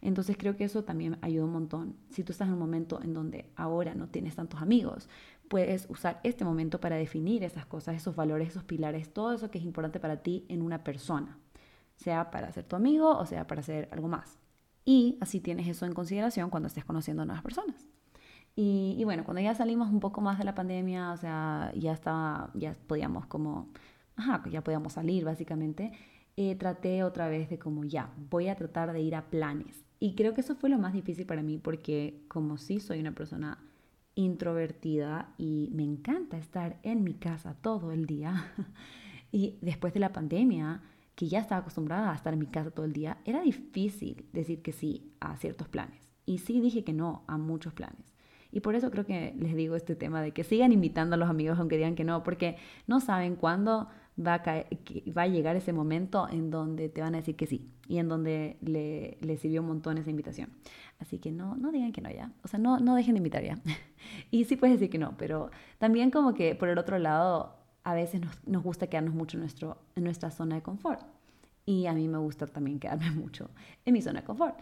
Entonces 0.01 0.37
creo 0.37 0.55
que 0.55 0.63
eso 0.63 0.83
también 0.83 1.17
ayuda 1.21 1.45
un 1.45 1.51
montón. 1.51 1.95
Si 2.09 2.23
tú 2.23 2.31
estás 2.31 2.47
en 2.47 2.53
un 2.53 2.59
momento 2.59 3.01
en 3.01 3.13
donde 3.13 3.49
ahora 3.55 3.95
no 3.95 4.07
tienes 4.07 4.35
tantos 4.35 4.61
amigos, 4.61 5.09
puedes 5.47 5.87
usar 5.89 6.19
este 6.23 6.45
momento 6.45 6.79
para 6.79 6.95
definir 6.95 7.43
esas 7.43 7.65
cosas, 7.65 7.95
esos 7.95 8.15
valores, 8.15 8.49
esos 8.49 8.63
pilares, 8.63 9.13
todo 9.13 9.33
eso 9.33 9.51
que 9.51 9.59
es 9.59 9.65
importante 9.65 9.99
para 9.99 10.17
ti 10.17 10.45
en 10.49 10.61
una 10.61 10.83
persona, 10.83 11.37
sea 11.95 12.31
para 12.31 12.51
ser 12.51 12.65
tu 12.65 12.75
amigo 12.75 13.17
o 13.17 13.25
sea 13.25 13.47
para 13.47 13.61
ser 13.61 13.87
algo 13.91 14.07
más. 14.07 14.44
Y 14.85 15.17
así 15.19 15.39
tienes 15.39 15.67
eso 15.67 15.85
en 15.85 15.93
consideración 15.93 16.49
cuando 16.49 16.67
estés 16.67 16.85
conociendo 16.85 17.25
nuevas 17.25 17.43
personas. 17.43 17.89
Y, 18.57 19.03
bueno, 19.03 19.25
cuando 19.25 19.41
ya 19.41 19.53
salimos 19.53 19.89
un 19.89 19.99
poco 19.99 20.21
más 20.21 20.37
de 20.37 20.45
la 20.45 20.55
pandemia, 20.55 21.11
o 21.11 21.17
sea, 21.17 21.73
ya 21.75 21.91
estaba, 21.91 22.51
ya 22.53 22.73
podíamos 22.87 23.25
como, 23.25 23.67
ajá, 24.15 24.43
ya 24.49 24.63
podíamos 24.63 24.93
salir 24.93 25.25
básicamente, 25.25 25.91
eh, 26.37 26.55
traté 26.55 27.03
otra 27.03 27.27
vez 27.27 27.49
de 27.49 27.59
como 27.59 27.83
ya, 27.83 28.13
voy 28.29 28.47
a 28.47 28.55
tratar 28.55 28.93
de 28.93 29.01
ir 29.01 29.15
a 29.15 29.29
planes. 29.29 29.83
Y 29.99 30.15
creo 30.15 30.33
que 30.33 30.41
eso 30.41 30.55
fue 30.55 30.69
lo 30.69 30.77
más 30.77 30.93
difícil 30.93 31.25
para 31.25 31.41
mí 31.43 31.57
porque 31.57 32.23
como 32.29 32.57
sí 32.57 32.79
soy 32.79 32.99
una 32.99 33.13
persona 33.13 33.59
introvertida 34.15 35.33
y 35.37 35.69
me 35.73 35.83
encanta 35.83 36.37
estar 36.37 36.79
en 36.83 37.03
mi 37.03 37.15
casa 37.15 37.55
todo 37.61 37.91
el 37.91 38.05
día. 38.05 38.53
y 39.33 39.57
después 39.61 39.93
de 39.93 39.99
la 39.99 40.13
pandemia, 40.13 40.81
que 41.15 41.27
ya 41.27 41.39
estaba 41.39 41.61
acostumbrada 41.61 42.11
a 42.11 42.15
estar 42.15 42.33
en 42.33 42.39
mi 42.39 42.47
casa 42.47 42.71
todo 42.71 42.85
el 42.85 42.93
día, 42.93 43.17
era 43.25 43.41
difícil 43.41 44.25
decir 44.33 44.61
que 44.61 44.73
sí 44.73 45.13
a 45.19 45.37
ciertos 45.37 45.67
planes. 45.67 45.99
Y 46.25 46.39
sí 46.39 46.59
dije 46.59 46.83
que 46.83 46.93
no 46.93 47.23
a 47.27 47.37
muchos 47.37 47.73
planes. 47.73 48.15
Y 48.51 48.61
por 48.61 48.75
eso 48.75 48.89
creo 48.89 49.05
que 49.05 49.33
les 49.37 49.55
digo 49.55 49.75
este 49.75 49.95
tema 49.95 50.21
de 50.21 50.31
que 50.31 50.43
sigan 50.43 50.71
invitando 50.71 51.15
a 51.15 51.17
los 51.17 51.29
amigos 51.29 51.59
aunque 51.59 51.77
digan 51.77 51.95
que 51.95 52.05
no, 52.05 52.23
porque 52.23 52.57
no 52.87 53.01
saben 53.01 53.35
cuándo 53.35 53.89
va 54.17 54.35
a, 54.35 54.65
va 55.17 55.23
a 55.23 55.27
llegar 55.27 55.55
ese 55.55 55.73
momento 55.73 56.27
en 56.29 56.51
donde 56.51 56.87
te 56.89 57.01
van 57.01 57.15
a 57.15 57.17
decir 57.17 57.35
que 57.35 57.47
sí 57.47 57.69
y 57.87 57.97
en 57.97 58.07
donde 58.07 58.57
le, 58.61 59.17
le 59.21 59.37
sirvió 59.37 59.61
un 59.61 59.67
montón 59.67 59.97
esa 59.97 60.09
invitación. 60.09 60.51
Así 60.99 61.19
que 61.19 61.31
no, 61.31 61.55
no 61.55 61.71
digan 61.71 61.91
que 61.91 62.01
no 62.01 62.09
ya. 62.09 62.31
O 62.43 62.47
sea, 62.47 62.59
no, 62.59 62.79
no 62.79 62.95
dejen 62.95 63.15
de 63.15 63.17
invitar 63.17 63.43
ya. 63.43 63.59
y 64.31 64.45
sí 64.45 64.55
puedes 64.55 64.79
decir 64.79 64.89
que 64.89 64.97
no, 64.97 65.17
pero 65.17 65.51
también 65.77 66.09
como 66.11 66.33
que 66.33 66.55
por 66.55 66.69
el 66.69 66.77
otro 66.77 66.97
lado, 66.97 67.57
a 67.85 67.93
veces 67.93 68.19
nos, 68.19 68.45
nos 68.47 68.63
gusta 68.63 68.87
quedarnos 68.87 69.13
mucho 69.13 69.37
en, 69.37 69.41
nuestro, 69.41 69.77
en 69.95 70.03
nuestra 70.03 70.31
zona 70.31 70.55
de 70.55 70.61
confort. 70.61 71.01
Y 71.65 71.85
a 71.85 71.93
mí 71.93 72.07
me 72.07 72.17
gusta 72.17 72.47
también 72.47 72.79
quedarme 72.79 73.11
mucho 73.11 73.49
en 73.85 73.93
mi 73.93 74.01
zona 74.01 74.21
de 74.21 74.25
confort. 74.25 74.57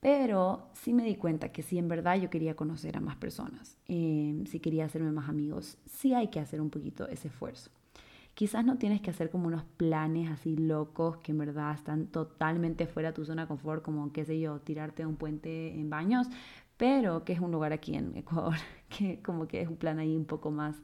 Pero 0.00 0.68
sí 0.74 0.92
me 0.92 1.04
di 1.04 1.16
cuenta 1.16 1.50
que 1.50 1.62
si 1.62 1.78
en 1.78 1.88
verdad 1.88 2.16
yo 2.16 2.30
quería 2.30 2.54
conocer 2.54 2.96
a 2.96 3.00
más 3.00 3.16
personas, 3.16 3.76
eh, 3.86 4.44
si 4.46 4.60
quería 4.60 4.84
hacerme 4.84 5.10
más 5.10 5.28
amigos, 5.28 5.78
sí 5.86 6.14
hay 6.14 6.28
que 6.28 6.40
hacer 6.40 6.60
un 6.60 6.70
poquito 6.70 7.08
ese 7.08 7.28
esfuerzo. 7.28 7.70
Quizás 8.34 8.64
no 8.64 8.78
tienes 8.78 9.00
que 9.00 9.10
hacer 9.10 9.30
como 9.30 9.48
unos 9.48 9.64
planes 9.76 10.30
así 10.30 10.56
locos 10.56 11.16
que 11.18 11.32
en 11.32 11.38
verdad 11.38 11.74
están 11.74 12.06
totalmente 12.06 12.86
fuera 12.86 13.08
de 13.08 13.14
tu 13.14 13.24
zona 13.24 13.42
de 13.42 13.48
confort, 13.48 13.82
como, 13.82 14.12
qué 14.12 14.24
sé 14.24 14.38
yo, 14.38 14.60
tirarte 14.60 15.02
a 15.02 15.08
un 15.08 15.16
puente 15.16 15.74
en 15.74 15.90
baños, 15.90 16.28
pero 16.76 17.24
que 17.24 17.32
es 17.32 17.40
un 17.40 17.50
lugar 17.50 17.72
aquí 17.72 17.96
en 17.96 18.16
Ecuador, 18.16 18.54
que 18.88 19.20
como 19.22 19.48
que 19.48 19.62
es 19.62 19.68
un 19.68 19.76
plan 19.76 19.98
ahí 19.98 20.16
un 20.16 20.24
poco 20.24 20.52
más 20.52 20.76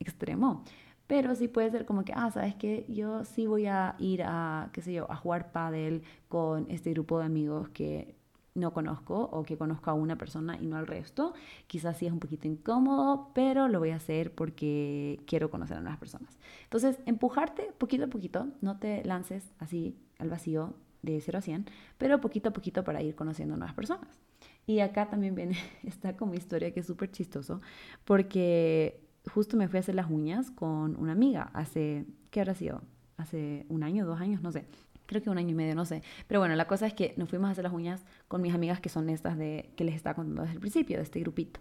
extremo. 0.00 0.64
Pero 1.08 1.34
sí 1.34 1.48
puede 1.48 1.70
ser 1.70 1.86
como 1.86 2.04
que, 2.04 2.12
ah, 2.14 2.30
sabes 2.30 2.54
que 2.54 2.84
yo 2.88 3.24
sí 3.24 3.46
voy 3.46 3.66
a 3.66 3.96
ir 3.98 4.22
a, 4.24 4.70
qué 4.72 4.82
sé 4.82 4.92
yo, 4.92 5.10
a 5.10 5.16
jugar 5.16 5.50
pádel 5.50 6.02
con 6.28 6.66
este 6.70 6.90
grupo 6.92 7.18
de 7.18 7.24
amigos 7.24 7.70
que 7.70 8.14
no 8.54 8.72
conozco 8.72 9.18
o 9.32 9.42
que 9.42 9.56
conozco 9.56 9.90
a 9.90 9.94
una 9.94 10.18
persona 10.18 10.58
y 10.60 10.66
no 10.66 10.76
al 10.76 10.86
resto. 10.86 11.32
Quizás 11.66 11.96
sí 11.96 12.06
es 12.06 12.12
un 12.12 12.18
poquito 12.18 12.46
incómodo, 12.46 13.30
pero 13.34 13.68
lo 13.68 13.78
voy 13.78 13.90
a 13.90 13.96
hacer 13.96 14.34
porque 14.34 15.20
quiero 15.26 15.50
conocer 15.50 15.78
a 15.78 15.80
nuevas 15.80 15.98
personas. 15.98 16.38
Entonces, 16.64 16.98
empujarte 17.06 17.72
poquito 17.78 18.04
a 18.04 18.08
poquito, 18.08 18.48
no 18.60 18.78
te 18.78 19.04
lances 19.04 19.50
así 19.58 19.96
al 20.18 20.28
vacío 20.28 20.74
de 21.02 21.20
0 21.20 21.38
a 21.38 21.40
100, 21.40 21.66
pero 21.96 22.20
poquito 22.20 22.50
a 22.50 22.52
poquito 22.52 22.84
para 22.84 23.02
ir 23.02 23.14
conociendo 23.14 23.56
nuevas 23.56 23.74
personas. 23.74 24.20
Y 24.66 24.80
acá 24.80 25.08
también 25.08 25.34
viene 25.34 25.56
esta 25.84 26.16
como 26.16 26.34
historia 26.34 26.72
que 26.72 26.80
es 26.80 26.86
súper 26.86 27.10
chistoso, 27.10 27.62
porque 28.04 29.07
justo 29.28 29.56
me 29.56 29.68
fui 29.68 29.78
a 29.78 29.80
hacer 29.80 29.94
las 29.94 30.10
uñas 30.10 30.50
con 30.50 30.96
una 30.96 31.12
amiga 31.12 31.50
hace, 31.54 32.06
¿qué 32.30 32.40
habrá 32.40 32.54
sido? 32.54 32.82
Hace 33.16 33.66
un 33.68 33.82
año, 33.82 34.06
dos 34.06 34.20
años, 34.20 34.42
no 34.42 34.52
sé 34.52 34.66
creo 35.08 35.22
que 35.22 35.30
un 35.30 35.38
año 35.38 35.50
y 35.50 35.54
medio, 35.54 35.74
no 35.74 35.86
sé. 35.86 36.02
Pero 36.28 36.38
bueno, 36.38 36.54
la 36.54 36.66
cosa 36.66 36.86
es 36.86 36.92
que 36.92 37.14
nos 37.16 37.28
fuimos 37.30 37.48
a 37.48 37.52
hacer 37.52 37.64
las 37.64 37.72
uñas 37.72 38.04
con 38.28 38.42
mis 38.42 38.54
amigas 38.54 38.78
que 38.78 38.90
son 38.90 39.08
estas 39.08 39.36
de 39.38 39.70
que 39.74 39.82
les 39.84 39.96
estaba 39.96 40.14
contando 40.14 40.42
desde 40.42 40.54
el 40.54 40.60
principio, 40.60 40.98
de 40.98 41.02
este 41.02 41.18
grupito. 41.20 41.60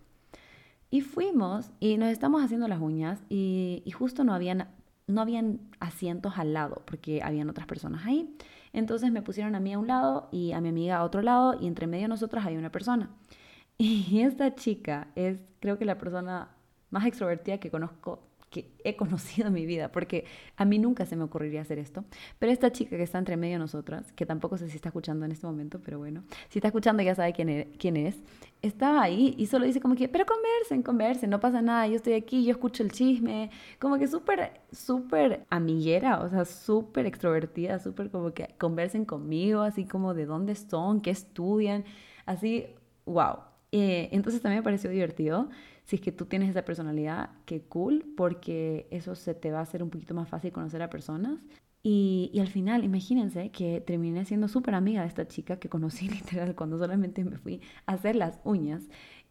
Y 0.92 1.02
fuimos 1.02 1.72
y 1.80 1.98
nos 1.98 2.10
estamos 2.10 2.44
haciendo 2.44 2.68
las 2.68 2.82
uñas 2.82 3.24
y, 3.30 3.84
justo 3.98 4.26
no 4.26 4.34
habían, 4.34 4.68
no 5.08 5.22
habían 5.22 5.62
asientos 5.80 6.38
al 6.38 6.54
lado 6.54 6.84
porque 6.86 7.24
habían 7.24 7.50
otras 7.50 7.68
personas 7.68 8.06
ahí. 8.06 8.36
Entonces 8.74 9.12
me 9.12 9.22
pusieron 9.22 9.56
a 9.56 9.62
mí 9.62 9.74
a 9.74 9.80
un 9.80 9.88
lado 9.88 10.28
y 10.32 10.52
a 10.52 10.60
mi 10.60 10.70
amiga 10.70 10.98
a 10.98 11.04
otro 11.04 11.22
lado 11.22 11.58
y 11.60 11.68
entre 11.68 11.88
medio 11.88 12.04
de 12.04 12.10
nosotras 12.10 12.46
hay 12.46 12.58
una 12.58 12.72
persona. 12.72 13.10
Y 13.80 14.22
esta 14.22 14.56
chica 14.56 15.10
es 15.14 15.40
creo 15.60 15.78
que 15.78 15.86
la 15.86 16.00
persona 16.00 16.50
más 16.90 17.06
extrovertida 17.06 17.60
que 17.60 17.70
conozco 17.70 18.28
que 18.50 18.72
he 18.84 18.96
conocido 18.96 19.48
en 19.48 19.54
mi 19.54 19.66
vida, 19.66 19.92
porque 19.92 20.26
a 20.56 20.66
mí 20.66 20.80
nunca 20.80 21.06
se 21.06 21.16
me 21.16 21.24
ocurriría 21.24 21.62
hacer 21.62 21.80
esto. 21.80 22.06
Pero 22.40 22.52
esta 22.52 22.72
chica 22.72 22.96
que 22.96 23.04
está 23.04 23.18
entre 23.18 23.36
medio 23.36 23.56
de 23.56 23.60
nosotras, 23.60 24.12
que 24.14 24.26
tampoco 24.26 24.58
sé 24.58 24.70
si 24.70 24.78
está 24.78 24.90
escuchando 24.90 25.26
en 25.26 25.32
este 25.32 25.46
momento, 25.46 25.80
pero 25.84 26.00
bueno, 26.00 26.24
si 26.50 26.60
está 26.60 26.70
escuchando 26.70 27.04
ya 27.04 27.14
sabe 27.16 27.34
quién 27.34 27.50
es, 27.50 27.68
quién 27.78 27.98
es 27.98 28.18
estaba 28.62 29.04
ahí 29.04 29.36
y 29.38 29.46
solo 29.46 29.66
dice 29.66 29.80
como 29.80 29.96
que, 29.96 30.08
pero 30.10 30.26
conversen, 30.26 30.82
conversen, 30.82 31.30
no 31.30 31.40
pasa 31.40 31.62
nada, 31.62 31.88
yo 31.88 31.96
estoy 31.96 32.14
aquí, 32.14 32.44
yo 32.44 32.52
escucho 32.52 32.84
el 32.84 32.92
chisme, 32.92 33.52
como 33.80 33.98
que 34.00 34.08
súper, 34.08 34.62
súper 34.72 35.46
amiguera, 35.50 36.22
o 36.22 36.30
sea, 36.30 36.44
súper 36.46 37.06
extrovertida, 37.06 37.80
súper 37.80 38.10
como 38.10 38.34
que 38.34 38.56
conversen 38.58 39.06
conmigo, 39.06 39.62
así 39.62 39.86
como 39.86 40.14
de 40.14 40.26
dónde 40.26 40.56
son, 40.56 41.02
qué 41.02 41.12
estudian, 41.12 41.86
así, 42.26 42.66
wow. 43.06 43.38
Eh, 43.72 44.10
entonces 44.12 44.42
también 44.42 44.62
me 44.62 44.64
pareció 44.64 44.90
divertido. 44.90 45.50
Si 45.88 45.96
es 45.96 46.02
que 46.02 46.12
tú 46.12 46.26
tienes 46.26 46.50
esa 46.50 46.66
personalidad, 46.66 47.30
qué 47.46 47.62
cool, 47.62 48.04
porque 48.18 48.88
eso 48.92 49.16
se 49.16 49.34
te 49.34 49.52
va 49.52 49.60
a 49.60 49.62
hacer 49.62 49.82
un 49.82 49.90
poquito 49.90 50.14
más 50.14 50.28
fácil 50.28 50.52
conocer 50.52 50.82
a 50.82 50.90
personas. 50.90 51.40
Y, 51.82 52.30
y 52.34 52.42
al 52.42 52.50
final, 52.50 52.84
imagínense 52.84 53.52
que 53.52 53.80
terminé 53.80 54.26
siendo 54.26 54.50
súper 54.50 54.76
amiga 54.76 55.02
de 55.02 55.08
esta 55.08 55.30
chica 55.30 55.60
que 55.60 55.70
conocí 55.70 56.10
literal 56.10 56.56
cuando 56.56 56.78
solamente 56.78 57.24
me 57.24 57.38
fui 57.38 57.62
a 57.86 57.94
hacer 57.94 58.18
las 58.18 58.42
uñas. 58.44 58.84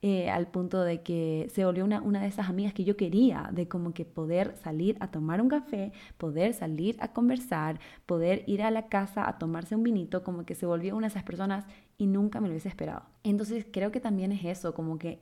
Eh, 0.03 0.31
al 0.31 0.47
punto 0.49 0.83
de 0.83 1.03
que 1.03 1.49
se 1.53 1.64
volvió 1.64 1.85
una, 1.85 2.01
una 2.03 2.21
de 2.21 2.29
esas 2.29 2.49
amigas 2.49 2.73
que 2.75 2.85
yo 2.85 2.97
quería, 2.97 3.51
de 3.53 3.66
como 3.66 3.92
que 3.92 4.05
poder 4.05 4.55
salir 4.57 4.97
a 5.01 5.11
tomar 5.11 5.40
un 5.40 5.49
café, 5.49 5.92
poder 6.19 6.55
salir 6.55 6.97
a 7.01 7.12
conversar, 7.12 7.81
poder 8.05 8.45
ir 8.47 8.62
a 8.62 8.71
la 8.71 8.88
casa 8.88 9.29
a 9.29 9.38
tomarse 9.38 9.75
un 9.75 9.83
vinito, 9.83 10.23
como 10.23 10.45
que 10.45 10.55
se 10.55 10.66
volvió 10.66 10.97
una 10.97 11.07
de 11.09 11.12
esas 11.12 11.25
personas 11.25 11.64
y 11.99 12.07
nunca 12.07 12.40
me 12.40 12.49
lo 12.49 12.53
hubiese 12.53 12.69
esperado. 12.69 13.05
Entonces 13.25 13.66
creo 13.71 13.90
que 13.90 14.01
también 14.01 14.33
es 14.33 14.45
eso, 14.45 14.75
como 14.75 14.99
que 14.99 15.21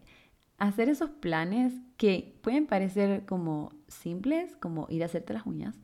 hacer 0.59 0.88
esos 0.88 1.11
planes 1.11 1.73
que 1.97 2.38
pueden 2.43 2.67
parecer 2.67 3.25
como 3.27 3.73
simples, 3.88 4.57
como 4.57 4.87
ir 4.90 5.03
a 5.03 5.07
hacerte 5.07 5.33
las 5.33 5.47
uñas, 5.47 5.79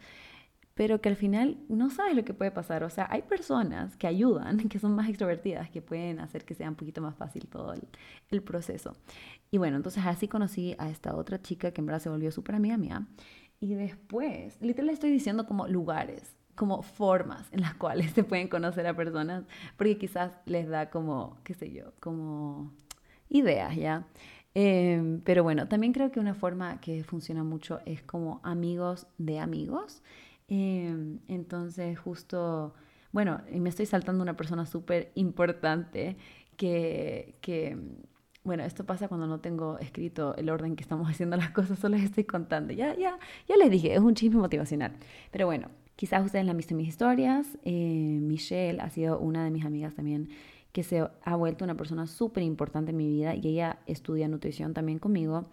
pero 0.75 1.01
que 1.01 1.11
al 1.11 1.17
final 1.17 1.59
no 1.69 1.91
sabes 1.91 2.17
lo 2.17 2.25
que 2.25 2.33
puede 2.33 2.51
pasar. 2.51 2.85
O 2.85 2.91
sea, 2.91 3.07
hay 3.11 3.23
personas 3.23 3.97
que 3.97 4.07
ayudan, 4.07 4.57
que 4.71 4.79
son 4.79 4.95
más 4.95 5.09
extrovertidas, 5.09 5.71
que 5.71 5.83
pueden 5.83 6.21
hacer 6.21 6.45
que 6.45 6.55
sea 6.55 6.69
un 6.69 6.77
poquito 6.77 7.03
más 7.03 7.15
fácil 7.17 7.47
todo 7.49 7.75
el, 8.31 8.43
proceso. 8.43 8.97
Y 9.51 9.59
bueno, 9.59 9.77
entonces 9.77 10.05
así 10.07 10.29
conocí 10.29 10.75
a 10.79 10.89
esta 10.89 11.15
otra 11.15 11.43
chica 11.43 11.73
que 11.73 11.81
en 11.81 11.87
verdad 11.87 12.01
se 12.01 12.09
volvió 12.09 12.31
súper 12.31 12.55
amiga 12.55 12.79
mía. 12.79 13.07
Y 13.61 13.75
después, 13.75 14.57
literal 14.63 14.89
estoy 14.91 15.11
diciendo 15.11 15.47
como 15.47 15.69
lugares, 15.69 16.35
como 16.55 16.83
formas 16.83 17.47
en 17.53 17.61
las 17.61 17.75
cuales 17.77 18.13
se 18.13 18.25
pueden 18.25 18.49
conocer 18.49 18.87
a 18.87 18.97
personas, 18.97 19.45
porque 19.77 19.99
quizás 19.99 20.33
les 20.47 20.69
da 20.69 20.89
como, 20.89 21.37
qué 21.45 21.53
sé 21.53 21.71
yo, 21.73 21.93
como 22.01 22.73
ideas, 23.29 23.77
¿ya? 23.77 24.07
Em, 24.55 25.21
pero 25.21 25.43
bueno, 25.45 25.69
también 25.69 25.93
creo 25.93 26.11
que 26.11 26.19
una 26.21 26.35
forma 26.35 26.81
que 26.81 27.05
funciona 27.05 27.45
mucho 27.45 27.81
es 27.87 28.03
como 28.03 28.41
amigos 28.43 29.07
de 29.19 29.39
amigos. 29.39 30.03
Em, 30.49 31.21
entonces, 31.29 31.99
justo, 31.99 32.75
bueno, 33.13 33.43
me 33.53 33.69
estoy 33.69 33.87
saltando 33.87 34.23
una 34.23 34.37
persona 34.37 34.67
súper 34.67 35.13
importante 35.15 36.17
que, 36.57 37.37
que, 37.41 37.79
bueno, 38.43 38.65
esto 38.65 38.85
pasa 38.85 39.09
cuando 39.09 39.27
no 39.27 39.41
tengo 39.41 39.79
escrito 39.79 40.35
el 40.37 40.51
orden 40.51 40.77
que 40.77 40.83
estamos 40.83 41.09
haciendo 41.11 41.37
las 41.37 41.51
cosas, 41.51 41.79
solo 41.79 41.97
les 41.97 42.07
estoy 42.07 42.25
contando. 42.25 42.73
Ya, 42.73 42.95
ya, 42.97 43.19
ya 43.49 43.57
les 43.57 43.71
dije, 43.71 43.95
es 43.95 44.01
un 44.01 44.15
chisme 44.15 44.41
motivacional. 44.41 44.93
Pero 45.31 45.47
bueno, 45.47 45.69
quizás 45.97 46.25
ustedes 46.25 46.45
la 46.45 46.51
han 46.53 46.57
visto 46.57 46.75
en 46.75 46.79
mis 46.79 46.89
historias. 46.89 47.47
Eh, 47.65 48.19
Michelle 48.21 48.81
ha 48.81 48.91
sido 48.91 49.19
una 49.21 49.45
de 49.45 49.51
mis 49.51 49.65
amigas 49.65 49.95
también 49.95 50.31
que 50.73 50.83
se 50.83 51.07
ha 51.23 51.37
vuelto 51.37 51.65
una 51.65 51.77
persona 51.77 52.07
súper 52.07 52.43
importante 52.43 52.91
en 52.91 52.97
mi 52.97 53.09
vida 53.09 53.35
y 53.35 53.49
ella 53.49 53.81
estudia 53.87 54.29
nutrición 54.29 54.75
también 54.75 54.99
conmigo. 54.99 55.49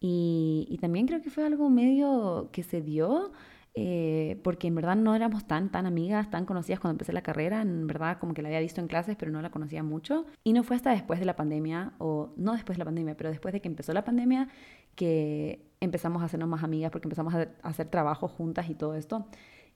Y, 0.00 0.66
y 0.70 0.78
también 0.78 1.06
creo 1.06 1.22
que 1.22 1.30
fue 1.30 1.44
algo 1.46 1.70
medio 1.70 2.50
que 2.52 2.62
se 2.62 2.82
dio 2.82 3.32
eh, 3.78 4.40
porque 4.42 4.68
en 4.68 4.74
verdad 4.74 4.96
no 4.96 5.14
éramos 5.14 5.46
tan, 5.46 5.70
tan 5.70 5.84
amigas, 5.84 6.30
tan 6.30 6.46
conocidas 6.46 6.80
cuando 6.80 6.94
empecé 6.94 7.12
la 7.12 7.20
carrera, 7.20 7.60
en 7.60 7.86
verdad 7.86 8.18
como 8.18 8.32
que 8.32 8.40
la 8.40 8.48
había 8.48 8.60
visto 8.60 8.80
en 8.80 8.88
clases, 8.88 9.16
pero 9.16 9.30
no 9.30 9.42
la 9.42 9.50
conocía 9.50 9.82
mucho. 9.82 10.24
Y 10.44 10.54
no 10.54 10.64
fue 10.64 10.76
hasta 10.76 10.90
después 10.92 11.20
de 11.20 11.26
la 11.26 11.36
pandemia, 11.36 11.92
o 11.98 12.32
no 12.36 12.54
después 12.54 12.78
de 12.78 12.80
la 12.80 12.84
pandemia, 12.86 13.18
pero 13.18 13.28
después 13.28 13.52
de 13.52 13.60
que 13.60 13.68
empezó 13.68 13.92
la 13.92 14.02
pandemia, 14.02 14.48
que 14.94 15.68
empezamos 15.80 16.22
a 16.22 16.24
hacernos 16.24 16.48
más 16.48 16.64
amigas, 16.64 16.90
porque 16.90 17.06
empezamos 17.06 17.34
a 17.34 17.48
hacer 17.62 17.88
trabajo 17.88 18.28
juntas 18.28 18.70
y 18.70 18.74
todo 18.74 18.94
esto. 18.94 19.26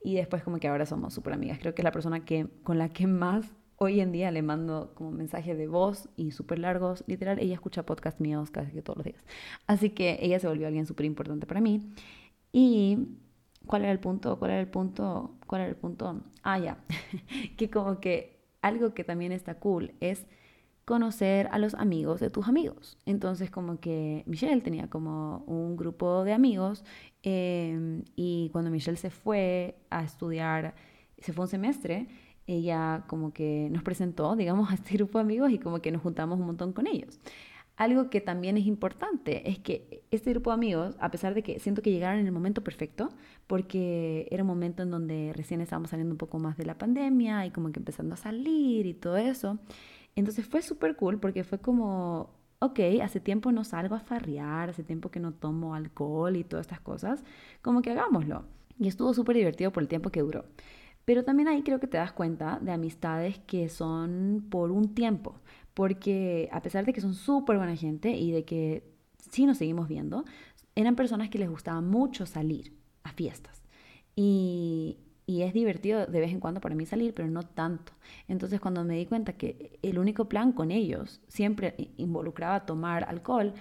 Y 0.02 0.14
después 0.14 0.42
como 0.42 0.58
que 0.58 0.68
ahora 0.68 0.86
somos 0.86 1.12
súper 1.12 1.34
amigas. 1.34 1.58
Creo 1.58 1.74
que 1.74 1.82
es 1.82 1.84
la 1.84 1.92
persona 1.92 2.24
que, 2.24 2.48
con 2.62 2.78
la 2.78 2.88
que 2.88 3.06
más 3.06 3.52
hoy 3.82 4.00
en 4.00 4.12
día 4.12 4.30
le 4.30 4.42
mando 4.42 4.92
como 4.94 5.10
mensajes 5.10 5.56
de 5.56 5.66
voz 5.66 6.08
y 6.16 6.32
súper 6.32 6.58
largos. 6.58 7.02
Literal, 7.06 7.38
ella 7.38 7.54
escucha 7.54 7.86
podcast 7.86 8.20
míos 8.20 8.50
casi 8.50 8.72
que 8.72 8.82
todos 8.82 8.98
los 8.98 9.04
días. 9.06 9.24
Así 9.66 9.90
que 9.90 10.18
ella 10.20 10.38
se 10.38 10.46
volvió 10.46 10.66
alguien 10.66 10.86
súper 10.86 11.06
importante 11.06 11.46
para 11.46 11.60
mí. 11.60 11.92
Y 12.52 12.98
¿Cuál 13.66 13.82
era 13.82 13.92
el 13.92 14.00
punto? 14.00 14.38
¿Cuál 14.38 14.52
era 14.52 14.60
el 14.60 14.68
punto? 14.68 15.36
¿Cuál 15.46 15.62
era 15.62 15.70
el 15.70 15.76
punto? 15.76 16.20
Ah, 16.42 16.58
ya. 16.58 16.78
que 17.56 17.70
como 17.70 18.00
que 18.00 18.40
algo 18.62 18.94
que 18.94 19.04
también 19.04 19.32
está 19.32 19.58
cool 19.58 19.92
es 20.00 20.26
conocer 20.84 21.48
a 21.52 21.58
los 21.58 21.74
amigos 21.74 22.20
de 22.20 22.30
tus 22.30 22.48
amigos. 22.48 22.98
Entonces 23.06 23.50
como 23.50 23.78
que 23.80 24.24
Michelle 24.26 24.60
tenía 24.62 24.88
como 24.88 25.44
un 25.46 25.76
grupo 25.76 26.24
de 26.24 26.32
amigos 26.32 26.84
em, 27.22 28.02
y 28.16 28.48
cuando 28.50 28.70
Michelle 28.70 28.96
se 28.96 29.10
fue 29.10 29.76
a 29.90 30.02
estudiar, 30.02 30.74
se 31.18 31.32
fue 31.32 31.44
un 31.44 31.48
semestre, 31.48 32.08
ella 32.50 33.04
como 33.06 33.32
que 33.32 33.68
nos 33.70 33.82
presentó, 33.82 34.36
digamos, 34.36 34.70
a 34.70 34.74
este 34.74 34.94
grupo 34.94 35.18
de 35.18 35.22
amigos 35.22 35.50
y 35.52 35.58
como 35.58 35.80
que 35.80 35.90
nos 35.90 36.02
juntamos 36.02 36.38
un 36.38 36.46
montón 36.46 36.72
con 36.72 36.86
ellos. 36.86 37.18
Algo 37.76 38.10
que 38.10 38.20
también 38.20 38.58
es 38.58 38.66
importante 38.66 39.48
es 39.48 39.58
que 39.58 40.02
este 40.10 40.30
grupo 40.30 40.50
de 40.50 40.54
amigos, 40.54 40.96
a 41.00 41.10
pesar 41.10 41.32
de 41.32 41.42
que 41.42 41.58
siento 41.60 41.80
que 41.80 41.90
llegaron 41.90 42.20
en 42.20 42.26
el 42.26 42.32
momento 42.32 42.62
perfecto, 42.62 43.08
porque 43.46 44.28
era 44.30 44.42
un 44.42 44.48
momento 44.48 44.82
en 44.82 44.90
donde 44.90 45.32
recién 45.34 45.62
estábamos 45.62 45.90
saliendo 45.90 46.12
un 46.12 46.18
poco 46.18 46.38
más 46.38 46.58
de 46.58 46.66
la 46.66 46.76
pandemia 46.76 47.46
y 47.46 47.50
como 47.50 47.72
que 47.72 47.78
empezando 47.78 48.14
a 48.14 48.18
salir 48.18 48.84
y 48.84 48.92
todo 48.92 49.16
eso, 49.16 49.58
entonces 50.14 50.46
fue 50.46 50.60
súper 50.60 50.96
cool 50.96 51.18
porque 51.18 51.44
fue 51.44 51.58
como, 51.58 52.30
ok, 52.58 52.80
hace 53.02 53.20
tiempo 53.20 53.50
no 53.50 53.64
salgo 53.64 53.94
a 53.94 54.00
farrear, 54.00 54.70
hace 54.70 54.82
tiempo 54.82 55.10
que 55.10 55.20
no 55.20 55.32
tomo 55.32 55.74
alcohol 55.74 56.36
y 56.36 56.44
todas 56.44 56.66
estas 56.66 56.80
cosas, 56.80 57.24
como 57.62 57.80
que 57.80 57.92
hagámoslo. 57.92 58.44
Y 58.78 58.88
estuvo 58.88 59.14
súper 59.14 59.36
divertido 59.36 59.72
por 59.72 59.82
el 59.82 59.88
tiempo 59.88 60.10
que 60.10 60.20
duró. 60.20 60.44
Pero 61.04 61.24
también 61.24 61.48
ahí 61.48 61.62
creo 61.62 61.80
que 61.80 61.86
te 61.86 61.96
das 61.96 62.12
cuenta 62.12 62.58
de 62.60 62.72
amistades 62.72 63.38
que 63.40 63.68
son 63.68 64.46
por 64.50 64.70
un 64.70 64.94
tiempo 64.94 65.40
porque 65.74 66.48
a 66.52 66.62
pesar 66.62 66.84
de 66.84 66.92
que 66.92 67.00
son 67.00 67.14
súper 67.14 67.56
buena 67.56 67.76
gente 67.76 68.10
y 68.10 68.32
de 68.32 68.44
que 68.44 68.84
sí 69.30 69.46
nos 69.46 69.58
seguimos 69.58 69.88
viendo, 69.88 70.24
eran 70.74 70.96
personas 70.96 71.30
que 71.30 71.38
les 71.38 71.48
gustaba 71.48 71.80
mucho 71.80 72.26
salir 72.26 72.74
a 73.02 73.12
fiestas. 73.12 73.62
Y, 74.16 74.98
y 75.26 75.42
es 75.42 75.54
divertido 75.54 76.06
de 76.06 76.20
vez 76.20 76.32
en 76.32 76.40
cuando 76.40 76.60
para 76.60 76.74
mí 76.74 76.86
salir, 76.86 77.14
pero 77.14 77.28
no 77.28 77.42
tanto. 77.44 77.92
Entonces 78.28 78.60
cuando 78.60 78.84
me 78.84 78.96
di 78.96 79.06
cuenta 79.06 79.34
que 79.34 79.78
el 79.82 79.98
único 79.98 80.28
plan 80.28 80.52
con 80.52 80.70
ellos 80.70 81.20
siempre 81.28 81.74
involucraba 81.96 82.66
tomar 82.66 83.04
alcohol, 83.08 83.54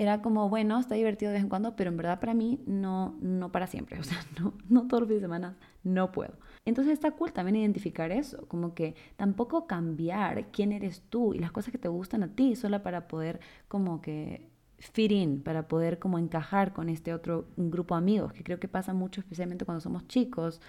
era 0.00 0.22
como, 0.22 0.48
bueno, 0.48 0.80
está 0.80 0.94
divertido 0.94 1.30
de 1.30 1.34
vez 1.34 1.42
en 1.42 1.50
cuando, 1.50 1.76
pero 1.76 1.90
en 1.90 1.98
verdad 1.98 2.20
para 2.20 2.32
mí 2.32 2.58
no, 2.66 3.18
no 3.20 3.52
para 3.52 3.66
siempre. 3.66 3.98
O 4.00 4.02
sea, 4.02 4.18
no, 4.40 4.54
no 4.70 4.88
todos 4.88 5.02
los 5.02 5.08
fines 5.08 5.20
de 5.20 5.26
semana, 5.26 5.56
no 5.84 6.10
puedo. 6.10 6.32
Entonces 6.64 6.94
está 6.94 7.10
cool 7.10 7.32
también 7.32 7.56
identificar 7.56 8.10
eso, 8.10 8.48
como 8.48 8.74
que 8.74 8.94
tampoco 9.16 9.66
cambiar 9.66 10.50
quién 10.52 10.72
eres 10.72 11.02
tú 11.10 11.34
y 11.34 11.38
las 11.38 11.52
cosas 11.52 11.70
que 11.70 11.78
te 11.78 11.88
gustan 11.88 12.22
a 12.22 12.28
ti, 12.28 12.56
solo 12.56 12.82
para 12.82 13.08
poder 13.08 13.40
como 13.68 14.00
que 14.00 14.48
fit 14.78 15.12
in, 15.12 15.42
para 15.42 15.68
poder 15.68 15.98
como 15.98 16.18
encajar 16.18 16.72
con 16.72 16.88
este 16.88 17.12
otro 17.12 17.48
grupo 17.58 17.94
de 17.94 17.98
amigos, 17.98 18.32
que 18.32 18.42
creo 18.42 18.58
que 18.58 18.68
pasa 18.68 18.94
mucho 18.94 19.20
especialmente 19.20 19.66
cuando 19.66 19.82
somos 19.82 20.08
chicos 20.08 20.62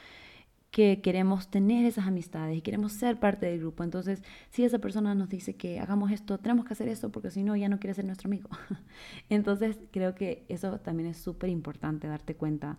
que 0.72 1.02
queremos 1.02 1.50
tener 1.50 1.86
esas 1.86 2.08
amistades 2.08 2.58
y 2.58 2.62
queremos 2.62 2.94
ser 2.94 3.20
parte 3.20 3.46
del 3.46 3.60
grupo. 3.60 3.84
Entonces, 3.84 4.24
si 4.50 4.64
esa 4.64 4.80
persona 4.80 5.14
nos 5.14 5.30
dice 5.30 5.56
que 5.56 5.80
hagamos 5.80 6.12
esto, 6.12 6.38
tenemos 6.38 6.66
que 6.66 6.74
hacer 6.74 6.88
esto 6.88 7.12
porque 7.12 7.30
si 7.30 7.44
no, 7.44 7.56
ya 7.58 7.68
no 7.68 7.80
quiere 7.80 7.94
ser 7.94 8.06
nuestro 8.06 8.30
amigo. 8.30 8.50
Entonces, 9.30 9.78
creo 9.92 10.16
que 10.16 10.46
eso 10.48 10.80
también 10.80 11.10
es 11.10 11.18
súper 11.18 11.50
importante 11.50 12.08
darte 12.08 12.36
cuenta 12.36 12.78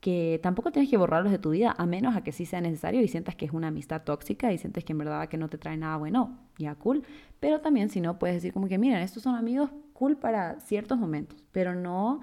que 0.00 0.40
tampoco 0.42 0.70
tienes 0.70 0.90
que 0.90 0.96
borrarlos 0.96 1.32
de 1.32 1.38
tu 1.38 1.50
vida 1.50 1.74
a 1.76 1.86
menos 1.86 2.16
a 2.16 2.22
que 2.22 2.32
sí 2.32 2.46
sea 2.46 2.60
necesario 2.60 3.02
y 3.02 3.08
sientas 3.08 3.36
que 3.36 3.44
es 3.44 3.52
una 3.52 3.68
amistad 3.68 4.02
tóxica 4.02 4.52
y 4.52 4.58
sientes 4.58 4.84
que 4.84 4.92
en 4.92 4.98
verdad 4.98 5.28
que 5.28 5.36
no 5.36 5.48
te 5.48 5.58
trae 5.58 5.76
nada 5.76 5.96
bueno, 5.96 6.38
ya 6.58 6.74
cool. 6.74 7.04
Pero 7.38 7.60
también 7.60 7.88
si 7.90 8.00
no, 8.00 8.18
puedes 8.18 8.36
decir 8.36 8.52
como 8.52 8.68
que, 8.68 8.78
miren, 8.78 9.00
estos 9.00 9.22
son 9.22 9.34
amigos 9.34 9.70
cool 9.94 10.16
para 10.16 10.60
ciertos 10.60 10.98
momentos, 10.98 11.42
pero 11.52 11.74
no 11.74 12.20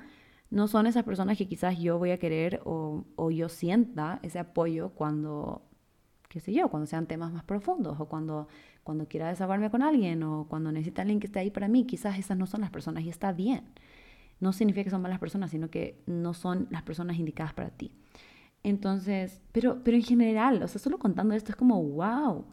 no 0.49 0.67
son 0.67 0.87
esas 0.87 1.03
personas 1.03 1.37
que 1.37 1.47
quizás 1.47 1.77
yo 1.79 1.97
voy 1.97 2.11
a 2.11 2.19
querer 2.19 2.61
o, 2.65 3.05
o, 3.15 3.31
yo 3.31 3.49
sienta 3.49 4.19
ese 4.23 4.39
apoyo 4.39 4.89
cuando, 4.89 5.61
qué 6.29 6.39
sé 6.39 6.53
yo, 6.53 6.69
cuando 6.69 6.87
sean 6.87 7.07
temas 7.07 7.33
más 7.33 7.43
profundos 7.43 7.99
o 7.99 8.07
cuando, 8.07 8.47
cuando 8.83 9.07
quiera 9.07 9.27
desahogarme 9.27 9.69
con 9.69 9.81
alguien 9.81 10.23
o 10.23 10.47
cuando 10.47 10.71
necesita 10.71 11.01
alguien 11.01 11.19
que 11.19 11.27
esté 11.27 11.39
ahí 11.39 11.51
para 11.51 11.67
mí, 11.67 11.85
quizás 11.85 12.17
esas 12.17 12.37
no 12.37 12.47
son 12.47 12.61
las 12.61 12.69
personas 12.69 13.03
y 13.03 13.09
está 13.09 13.33
bien. 13.33 13.65
No 14.39 14.53
significa 14.53 14.83
que 14.85 14.89
son 14.89 15.01
malas 15.01 15.19
personas, 15.19 15.51
sino 15.51 15.69
que 15.69 16.01
no 16.05 16.33
son 16.33 16.67
las 16.69 16.83
personas 16.83 17.17
indicadas 17.17 17.53
para 17.53 17.71
ti. 17.71 17.91
Entonces, 18.63 19.41
pero, 19.51 19.83
pero 19.83 19.97
en 19.97 20.03
general, 20.03 20.61
o 20.63 20.67
sea, 20.67 20.79
solo 20.79 20.99
contando 20.99 21.33
esto 21.35 21.51
es 21.51 21.55
como, 21.55 21.81
wow, 21.81 22.45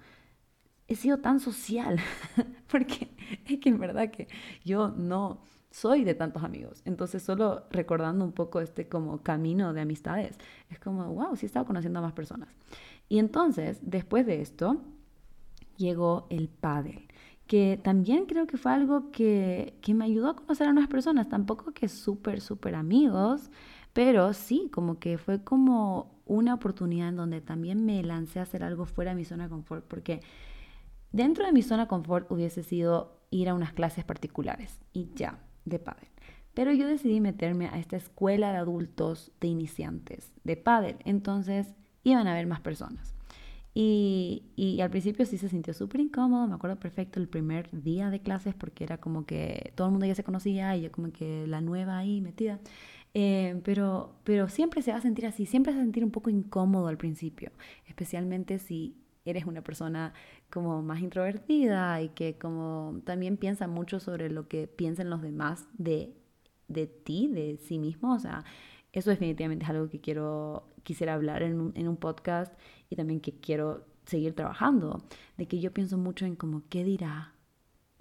he 0.89 0.95
sido 0.97 1.19
tan 1.19 1.41
social, 1.41 1.99
porque 2.71 3.11
es 3.47 3.59
que 3.61 3.69
en 3.69 3.79
verdad 3.79 4.11
que 4.11 4.29
yo 4.65 4.89
no 4.89 5.41
soy 5.75 6.05
de 6.05 6.15
tantos 6.15 6.45
amigos. 6.45 6.83
Entonces, 6.85 7.21
solo 7.21 7.65
recordando 7.71 8.25
un 8.25 8.31
poco 8.31 8.61
este 8.61 8.89
como 8.89 9.19
camino 9.25 9.73
de 9.73 9.81
amistades, 9.81 10.39
es 10.71 10.79
como, 10.79 11.13
wow, 11.13 11.35
sí 11.35 11.47
he 11.47 11.49
estado 11.49 11.67
conociendo 11.67 11.99
a 11.99 12.03
más 12.03 12.13
personas. 12.13 12.49
Y 13.09 13.19
entonces, 13.19 13.81
después 13.83 14.25
de 14.25 14.41
esto, 14.41 14.81
llegó 15.77 16.29
el 16.31 16.49
pádel, 16.49 17.09
que 17.49 17.81
también 17.83 18.27
creo 18.27 18.47
que 18.47 18.57
fue 18.57 18.71
algo 18.71 19.11
que, 19.11 19.77
que 19.83 19.95
me 19.95 20.05
ayudó 20.05 20.29
a 20.29 20.37
conocer 20.37 20.69
a 20.69 20.73
nuevas 20.73 20.89
personas, 20.89 21.29
tampoco 21.29 21.73
que 21.73 21.89
súper, 21.89 22.41
súper 22.41 22.77
amigos, 22.77 23.51
pero 23.93 24.33
sí, 24.33 24.71
como 24.73 25.01
que 25.01 25.19
fue 25.19 25.43
como 25.43 26.21
una 26.25 26.55
oportunidad 26.55 27.09
en 27.09 27.17
donde 27.17 27.41
también 27.41 27.85
me 27.85 28.01
lancé 28.05 28.39
a 28.39 28.43
hacer 28.45 28.63
algo 28.63 28.87
fuera 28.87 29.11
de 29.11 29.17
mi 29.17 29.25
zona 29.25 29.45
de 29.45 29.51
confort, 29.51 29.85
porque 29.89 30.21
dentro 31.11 31.45
de 31.45 31.53
mi 31.53 31.63
zona 31.63 31.83
de 31.83 31.89
confort 31.89 32.31
hubiese 32.31 32.63
sido 32.63 33.19
ir 33.31 33.49
a 33.49 33.55
unas 33.55 33.73
clases 33.73 34.05
particulares 34.05 34.81
y 34.93 35.11
ya, 35.17 35.41
de 35.65 35.79
pádel. 35.79 36.09
Pero 36.55 36.73
yo 36.73 36.87
decidí 36.87 37.21
meterme 37.21 37.67
a 37.67 37.79
esta 37.79 37.97
escuela 37.97 38.53
de 38.53 38.59
adultos 38.59 39.33
de 39.41 39.49
iniciantes 39.49 40.33
de 40.45 40.57
pádel. 40.57 40.97
Entonces 41.05 41.75
iban 42.05 42.27
a 42.27 42.33
haber 42.33 42.47
más 42.47 42.61
personas. 42.61 43.15
Y, 43.77 44.45
y, 44.55 44.81
al 44.83 44.91
principio 44.91 45.27
sí 45.27 45.37
se 45.37 45.49
sintió 45.49 45.75
súper 45.75 46.01
incómodo, 46.01 46.47
me 46.47 46.55
acuerdo 46.55 46.79
perfecto 46.79 47.19
el 47.19 47.27
primer 47.27 47.69
día 47.83 48.09
de 48.09 48.21
clases 48.21 48.55
porque 48.55 48.85
era 48.85 48.99
como 48.99 49.27
que 49.27 49.73
todo 49.75 49.89
el 49.89 49.91
mundo 49.91 50.07
ya 50.07 50.15
se 50.15 50.23
conocía 50.23 50.77
y 50.77 50.83
yo 50.83 50.93
como 50.93 51.11
que 51.11 51.49
la 51.49 51.61
nueva 51.61 51.99
ahí 51.99 52.21
metida. 52.21 52.61
Eh, 53.15 53.61
pero, 53.65 54.15
pero 54.23 54.49
siempre 54.49 54.81
se 54.83 54.93
va 54.93 54.99
a 54.99 55.01
sentir 55.01 55.27
así, 55.27 55.47
siempre 55.47 55.73
se 55.73 55.79
va 55.79 55.83
a 55.83 55.87
sentir 55.87 56.05
un 56.05 56.13
poco 56.13 56.31
incómodo 56.31 56.87
al 56.87 56.99
principio, 56.99 57.51
especialmente 57.87 58.61
si 58.61 58.97
eres 59.25 59.47
una 59.47 59.63
persona 59.63 60.13
como 60.51 60.83
más 60.83 61.01
introvertida 61.01 62.01
y 62.03 62.11
que 62.11 62.39
como 62.39 63.01
también 63.05 63.37
piensa 63.37 63.67
mucho 63.69 64.01
sobre 64.01 64.31
lo 64.31 64.49
que 64.49 64.67
piensan 64.69 65.11
los 65.11 65.23
demás 65.23 65.67
de, 65.75 66.15
de 66.69 66.87
ti, 66.87 67.29
de 67.29 67.57
sí 67.57 67.79
mismo. 67.79 68.15
O 68.15 68.19
sea, 68.19 68.45
eso 68.93 69.11
definitivamente 69.11 69.65
es 69.65 69.71
algo 69.71 69.89
que 69.89 70.01
quiero, 70.01 70.69
quisiera 70.83 71.15
hablar 71.15 71.43
en 71.43 71.61
un, 71.61 71.73
en 71.77 71.89
un 71.89 71.97
podcast 71.97 72.53
y 72.91 72.97
también 72.97 73.21
que 73.21 73.33
quiero 73.41 73.87
seguir 74.05 74.35
trabajando, 74.35 75.03
de 75.37 75.49
que 75.49 75.61
yo 75.61 75.73
pienso 75.73 75.99
mucho 75.99 76.27
en 76.27 76.37
como 76.37 76.63
qué 76.69 76.85
dirá 76.85 77.34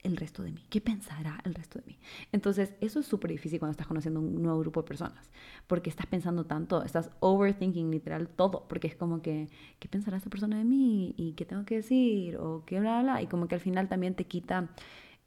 el 0.03 0.17
resto 0.17 0.43
de 0.43 0.51
mí? 0.51 0.63
¿Qué 0.69 0.81
pensará 0.81 1.39
el 1.43 1.53
resto 1.53 1.79
de 1.79 1.85
mí? 1.85 1.97
Entonces, 2.31 2.73
eso 2.81 2.99
es 2.99 3.05
súper 3.05 3.31
difícil 3.31 3.59
cuando 3.59 3.71
estás 3.71 3.87
conociendo 3.87 4.19
un 4.19 4.41
nuevo 4.41 4.59
grupo 4.59 4.81
de 4.81 4.87
personas, 4.87 5.31
porque 5.67 5.89
estás 5.89 6.05
pensando 6.05 6.45
tanto, 6.45 6.83
estás 6.83 7.09
overthinking 7.19 7.89
literal 7.91 8.27
todo, 8.27 8.67
porque 8.67 8.87
es 8.87 8.95
como 8.95 9.21
que, 9.21 9.49
¿qué 9.79 9.87
pensará 9.87 10.17
esta 10.17 10.29
persona 10.29 10.57
de 10.57 10.65
mí? 10.65 11.13
¿Y 11.17 11.33
qué 11.33 11.45
tengo 11.45 11.65
que 11.65 11.77
decir? 11.77 12.37
O 12.37 12.63
qué 12.65 12.79
bla, 12.79 13.01
bla, 13.01 13.21
y 13.21 13.27
como 13.27 13.47
que 13.47 13.55
al 13.55 13.61
final 13.61 13.87
también 13.87 14.15
te 14.15 14.25
quita 14.25 14.69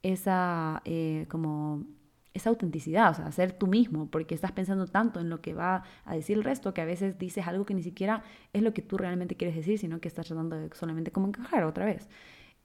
esa, 0.03 0.81
eh, 0.85 1.25
como 1.29 1.85
esa 2.33 2.49
autenticidad, 2.49 3.11
o 3.11 3.13
sea, 3.15 3.31
ser 3.31 3.51
tú 3.53 3.67
mismo, 3.67 4.09
porque 4.09 4.35
estás 4.35 4.51
pensando 4.51 4.85
tanto 4.87 5.19
en 5.19 5.29
lo 5.29 5.41
que 5.41 5.53
va 5.53 5.83
a 6.05 6.15
decir 6.15 6.37
el 6.37 6.43
resto 6.43 6.73
que 6.73 6.81
a 6.81 6.85
veces 6.85 7.17
dices 7.17 7.47
algo 7.47 7.65
que 7.65 7.73
ni 7.73 7.83
siquiera 7.83 8.23
es 8.53 8.61
lo 8.61 8.73
que 8.73 8.81
tú 8.81 8.97
realmente 8.97 9.35
quieres 9.35 9.55
decir, 9.55 9.79
sino 9.79 9.99
que 9.99 10.07
estás 10.07 10.27
tratando 10.27 10.55
solamente 10.73 11.11
como 11.11 11.27
encajar 11.27 11.63
otra 11.63 11.85
vez. 11.85 12.07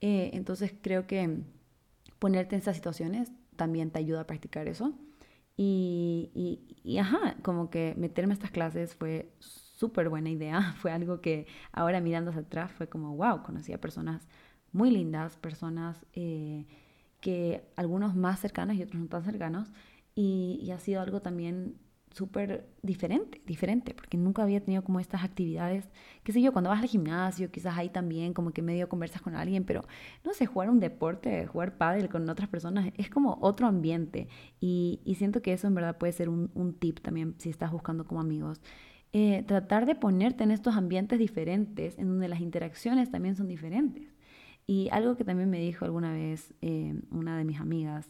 Eh, 0.01 0.31
entonces 0.33 0.73
creo 0.81 1.07
que 1.07 1.41
ponerte 2.23 2.55
en 2.55 2.61
esas 2.61 2.77
situaciones 2.77 3.33
también 3.57 3.91
te 3.91 3.99
ayuda 3.99 4.21
a 4.21 4.27
practicar 4.27 4.69
eso. 4.69 4.93
Y, 5.57 6.31
y, 6.33 6.77
y 6.89 6.97
ajá, 6.99 7.35
como 7.41 7.69
que 7.69 7.95
meterme 7.97 8.31
a 8.31 8.35
estas 8.35 8.51
clases 8.51 8.95
fue 8.95 9.33
súper 9.39 10.07
buena 10.07 10.29
idea. 10.29 10.73
Fue 10.81 10.93
algo 10.93 11.19
que 11.19 11.47
ahora 11.73 11.99
mirando 11.99 12.29
hacia 12.31 12.43
atrás 12.43 12.71
fue 12.71 12.87
como, 12.87 13.17
wow, 13.17 13.43
conocí 13.43 13.73
a 13.73 13.81
personas 13.81 14.25
muy 14.71 14.89
lindas, 14.89 15.35
personas 15.35 16.05
eh, 16.13 16.65
que 17.19 17.69
algunos 17.75 18.15
más 18.15 18.39
cercanos 18.39 18.77
y 18.77 18.83
otros 18.83 19.01
no 19.01 19.09
tan 19.09 19.25
cercanos. 19.25 19.73
Y, 20.15 20.59
y 20.63 20.71
ha 20.71 20.79
sido 20.79 21.01
algo 21.01 21.21
también 21.21 21.77
súper 22.13 22.69
diferente, 22.81 23.41
diferente, 23.45 23.93
porque 23.93 24.17
nunca 24.17 24.43
había 24.43 24.63
tenido 24.63 24.83
como 24.83 24.99
estas 24.99 25.23
actividades, 25.23 25.89
qué 26.23 26.31
sé 26.31 26.41
yo, 26.41 26.51
cuando 26.51 26.69
vas 26.69 26.81
al 26.81 26.87
gimnasio, 26.87 27.51
quizás 27.51 27.77
ahí 27.77 27.89
también 27.89 28.33
como 28.33 28.51
que 28.51 28.61
medio 28.61 28.87
conversas 28.87 29.21
con 29.21 29.35
alguien, 29.35 29.65
pero 29.65 29.83
no 30.23 30.33
sé, 30.33 30.45
jugar 30.45 30.69
un 30.69 30.79
deporte, 30.79 31.47
jugar 31.47 31.77
pádel 31.77 32.09
con 32.09 32.29
otras 32.29 32.47
personas, 32.49 32.91
es 32.97 33.09
como 33.09 33.37
otro 33.41 33.67
ambiente 33.67 34.27
y, 34.59 35.01
siento 35.17 35.41
que 35.41 35.53
eso 35.53 35.67
en 35.67 35.75
verdad 35.75 35.97
puede 35.97 36.11
ser 36.11 36.27
un, 36.29 36.49
un 36.55 36.73
tip 36.73 36.99
también 36.99 37.35
si 37.37 37.49
estás 37.49 37.71
buscando 37.71 38.05
como 38.05 38.19
amigos. 38.21 38.61
Eh, 39.15 39.43
tratar 39.45 39.85
de 39.85 39.93
ponerte 39.93 40.43
en 40.43 40.49
estos 40.49 40.75
ambientes 40.75 41.19
diferentes, 41.19 41.99
en 41.99 42.07
donde 42.07 42.27
las 42.27 42.41
interacciones 42.41 43.11
también 43.11 43.35
son 43.35 43.47
diferentes. 43.47 44.11
Y 44.65 44.89
algo 44.91 45.15
que 45.15 45.23
también 45.23 45.49
me 45.51 45.59
dijo 45.59 45.85
alguna 45.85 46.13
vez 46.13 46.53
eh, 46.61 46.95
una 47.11 47.37
de 47.37 47.43
mis 47.45 47.59
amigas 47.59 48.09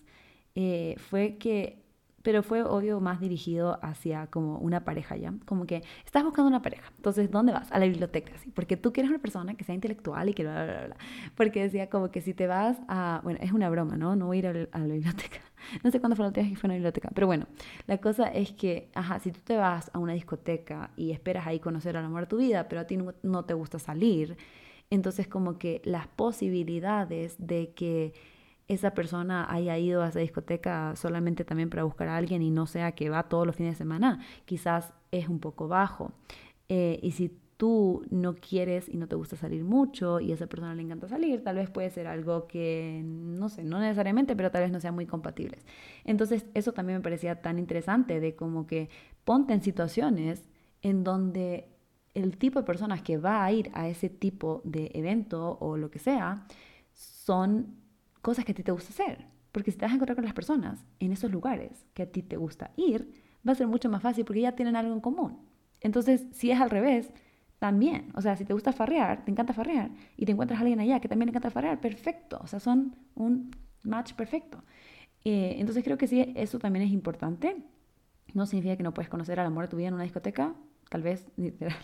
eh, 0.56 0.96
fue 0.98 1.38
que 1.38 1.83
pero 2.23 2.41
fue 2.41 2.63
obvio 2.63 2.99
más 3.01 3.19
dirigido 3.19 3.77
hacia 3.83 4.27
como 4.27 4.57
una 4.57 4.83
pareja 4.86 5.17
ya, 5.17 5.33
como 5.45 5.65
que 5.65 5.83
estás 6.05 6.23
buscando 6.23 6.47
una 6.47 6.62
pareja, 6.62 6.91
entonces 6.95 7.29
¿dónde 7.29 7.51
vas? 7.51 7.71
A 7.71 7.79
la 7.79 7.86
biblioteca, 7.86 8.33
sí, 8.38 8.49
porque 8.51 8.77
tú 8.77 8.93
quieres 8.93 9.09
una 9.12 9.19
persona 9.19 9.55
que 9.55 9.63
sea 9.65 9.75
intelectual 9.75 10.29
y 10.29 10.33
que 10.33 10.43
bla, 10.43 10.63
bla, 10.63 10.86
bla, 10.86 10.95
porque 11.36 11.62
decía 11.62 11.89
como 11.89 12.09
que 12.09 12.21
si 12.21 12.33
te 12.33 12.47
vas 12.47 12.77
a, 12.88 13.19
bueno, 13.23 13.39
es 13.41 13.51
una 13.51 13.69
broma, 13.69 13.97
¿no? 13.97 14.15
No 14.15 14.27
voy 14.27 14.38
a 14.38 14.39
ir 14.39 14.47
a, 14.71 14.79
la 14.79 14.93
biblioteca, 14.93 15.39
no 15.83 15.91
sé 15.91 15.99
cuándo 15.99 16.15
fue 16.15 16.23
la 16.23 16.29
última 16.29 16.43
vez 16.45 16.53
que 16.53 16.59
fue 16.59 16.67
a 16.67 16.69
una 16.69 16.75
biblioteca, 16.75 17.09
pero 17.13 17.27
bueno, 17.27 17.45
la 17.88 17.97
cosa 17.97 18.27
es 18.27 18.53
que, 18.53 18.89
ajá, 18.95 19.19
si 19.19 19.31
tú 19.31 19.41
te 19.43 19.57
vas 19.57 19.91
a 19.93 19.99
una 19.99 20.13
discoteca 20.13 20.91
y 20.95 21.12
esperas 21.12 21.45
ahí 21.45 21.59
conocer 21.59 21.97
al 21.97 22.05
amor 22.05 22.21
de 22.21 22.27
tu 22.27 22.38
vida, 22.38 22.69
pero 22.69 22.81
a 22.81 22.88
ti 22.88 22.95
no, 22.95 23.13
no 23.21 23.43
te 23.43 23.53
gusta 23.53 23.79
salir, 23.79 24.38
entonces 24.89 25.27
como 25.27 25.57
que 25.57 25.81
las 25.83 26.07
posibilidades 26.07 27.36
de 27.38 27.73
que 27.73 28.13
esa 28.67 28.93
persona 28.93 29.45
haya 29.49 29.78
ido 29.78 30.04
a 30.04 30.10
esa 30.10 30.19
discoteca 30.19 30.95
solamente 30.95 31.43
también 31.43 31.69
para 31.69 31.84
buscar 31.84 32.08
a 32.08 32.17
alguien 32.17 32.41
y 32.41 32.52
no 32.52 32.65
sea 32.65 32.93
que 32.93 33.10
va 33.10 33.23
todos 33.23 33.45
los 33.45 33.56
fines 33.56 33.73
de 33.73 33.78
semana, 33.78 34.19
quizás 34.45 34.93
es 35.12 35.28
un 35.28 35.39
poco 35.39 35.67
bajo. 35.67 36.12
Eh, 36.69 36.99
y 37.02 37.12
si 37.12 37.38
tú 37.58 38.04
no 38.10 38.36
quieres 38.36 38.89
y 38.89 38.97
no 38.97 39.08
te 39.08 39.15
gusta 39.15 39.36
salir 39.36 39.63
mucho 39.63 40.19
y 40.19 40.32
a 40.32 40.36
esa 40.36 40.47
persona 40.47 40.76
le 40.76 40.82
encanta 40.82 41.08
salir, 41.08 41.43
tal 41.43 41.58
vez 41.58 41.69
puede 41.69 41.89
ser 41.89 42.08
algo 42.08 42.47
que, 42.47 43.02
no 43.06 43.49
sé, 43.49 43.63
no 43.63 43.80
necesariamente, 43.80 44.36
pero 44.36 44.52
tal 44.52 44.63
vez 44.63 44.71
no 44.71 44.80
sean 44.80 44.95
muy 44.95 45.06
compatibles. 45.06 45.65
Entonces, 46.04 46.45
eso 46.54 46.73
también 46.73 46.99
me 46.99 47.04
parecía 47.04 47.41
tan 47.41 47.60
interesante 47.60 48.19
de 48.19 48.36
como 48.36 48.65
que 48.65 48.89
ponte 49.23 49.54
en 49.54 49.62
situaciones 49.62 50.49
en 50.82 51.04
donde 51.04 51.69
el 52.13 52.38
tipo 52.38 52.60
de 52.60 52.65
personas 52.65 53.02
que 53.02 53.17
va 53.17 53.43
a 53.43 53.52
ir 53.52 53.71
a 53.73 53.88
ese 53.88 54.10
tipo 54.10 54.62
de 54.65 54.91
evento 54.93 55.58
o 55.60 55.78
lo 55.78 55.89
que 55.89 55.99
sea 55.99 56.45
son 56.91 57.83
cosas 58.23 58.45
que 58.45 58.53
a 58.53 58.55
ti 58.55 58.63
te 58.63 58.71
gusta 58.71 58.89
hacer. 58.89 59.27
Porque 59.51 59.69
si 59.69 59.77
te 59.77 59.86
vas 59.86 59.91
a 59.91 59.95
encontrar 59.95 60.15
con 60.15 60.25
las 60.25 60.33
personas 60.33 60.83
en 60.99 61.12
esos 61.12 61.31
lugares 61.31 61.86
que 61.93 62.01
a 62.03 62.12
ti 62.12 62.23
te 62.23 62.38
gusta 62.38 62.71
ir, 62.75 63.13
va 63.47 63.51
a 63.51 63.55
ser 63.55 63.67
mucho 63.67 63.88
más 63.89 64.01
fácil 64.01 64.25
porque 64.25 64.41
ya 64.41 64.53
tienen 64.53 64.75
algo 64.75 64.93
en 64.93 65.01
común. 65.01 65.38
Entonces, 65.79 66.25
si 66.31 66.49
es 66.49 66.59
al 66.59 66.71
revés, 66.71 67.13
también. 67.59 68.12
O 68.15 68.21
sea, 68.21 68.36
si 68.36 68.45
te 68.45 68.53
gusta 68.53 68.73
farrear, 68.73 69.23
te 69.23 69.31
encanta 69.31 69.53
farrear, 69.53 69.91
y 70.17 70.25
te 70.25 70.31
encuentras 70.33 70.59
a 70.59 70.63
alguien 70.63 70.79
allá 70.79 70.99
que 70.99 71.07
también 71.07 71.27
le 71.27 71.31
encanta 71.31 71.49
farrear, 71.49 71.79
perfecto. 71.79 72.39
O 72.41 72.47
sea, 72.47 72.59
son 72.59 72.95
un 73.15 73.51
match 73.83 74.13
perfecto. 74.13 74.63
Eh, 75.23 75.55
entonces 75.59 75.83
creo 75.83 75.97
que 75.97 76.07
sí, 76.07 76.33
eso 76.36 76.59
también 76.59 76.86
es 76.86 76.91
importante. 76.91 77.55
No 78.33 78.45
significa 78.47 78.75
que 78.75 78.83
no 78.83 78.93
puedes 78.93 79.09
conocer 79.09 79.39
al 79.39 79.45
amor 79.45 79.65
de 79.65 79.69
tu 79.69 79.77
vida 79.77 79.88
en 79.89 79.93
una 79.93 80.03
discoteca, 80.03 80.55
tal 80.89 81.03
vez, 81.03 81.25
literal. 81.38 81.77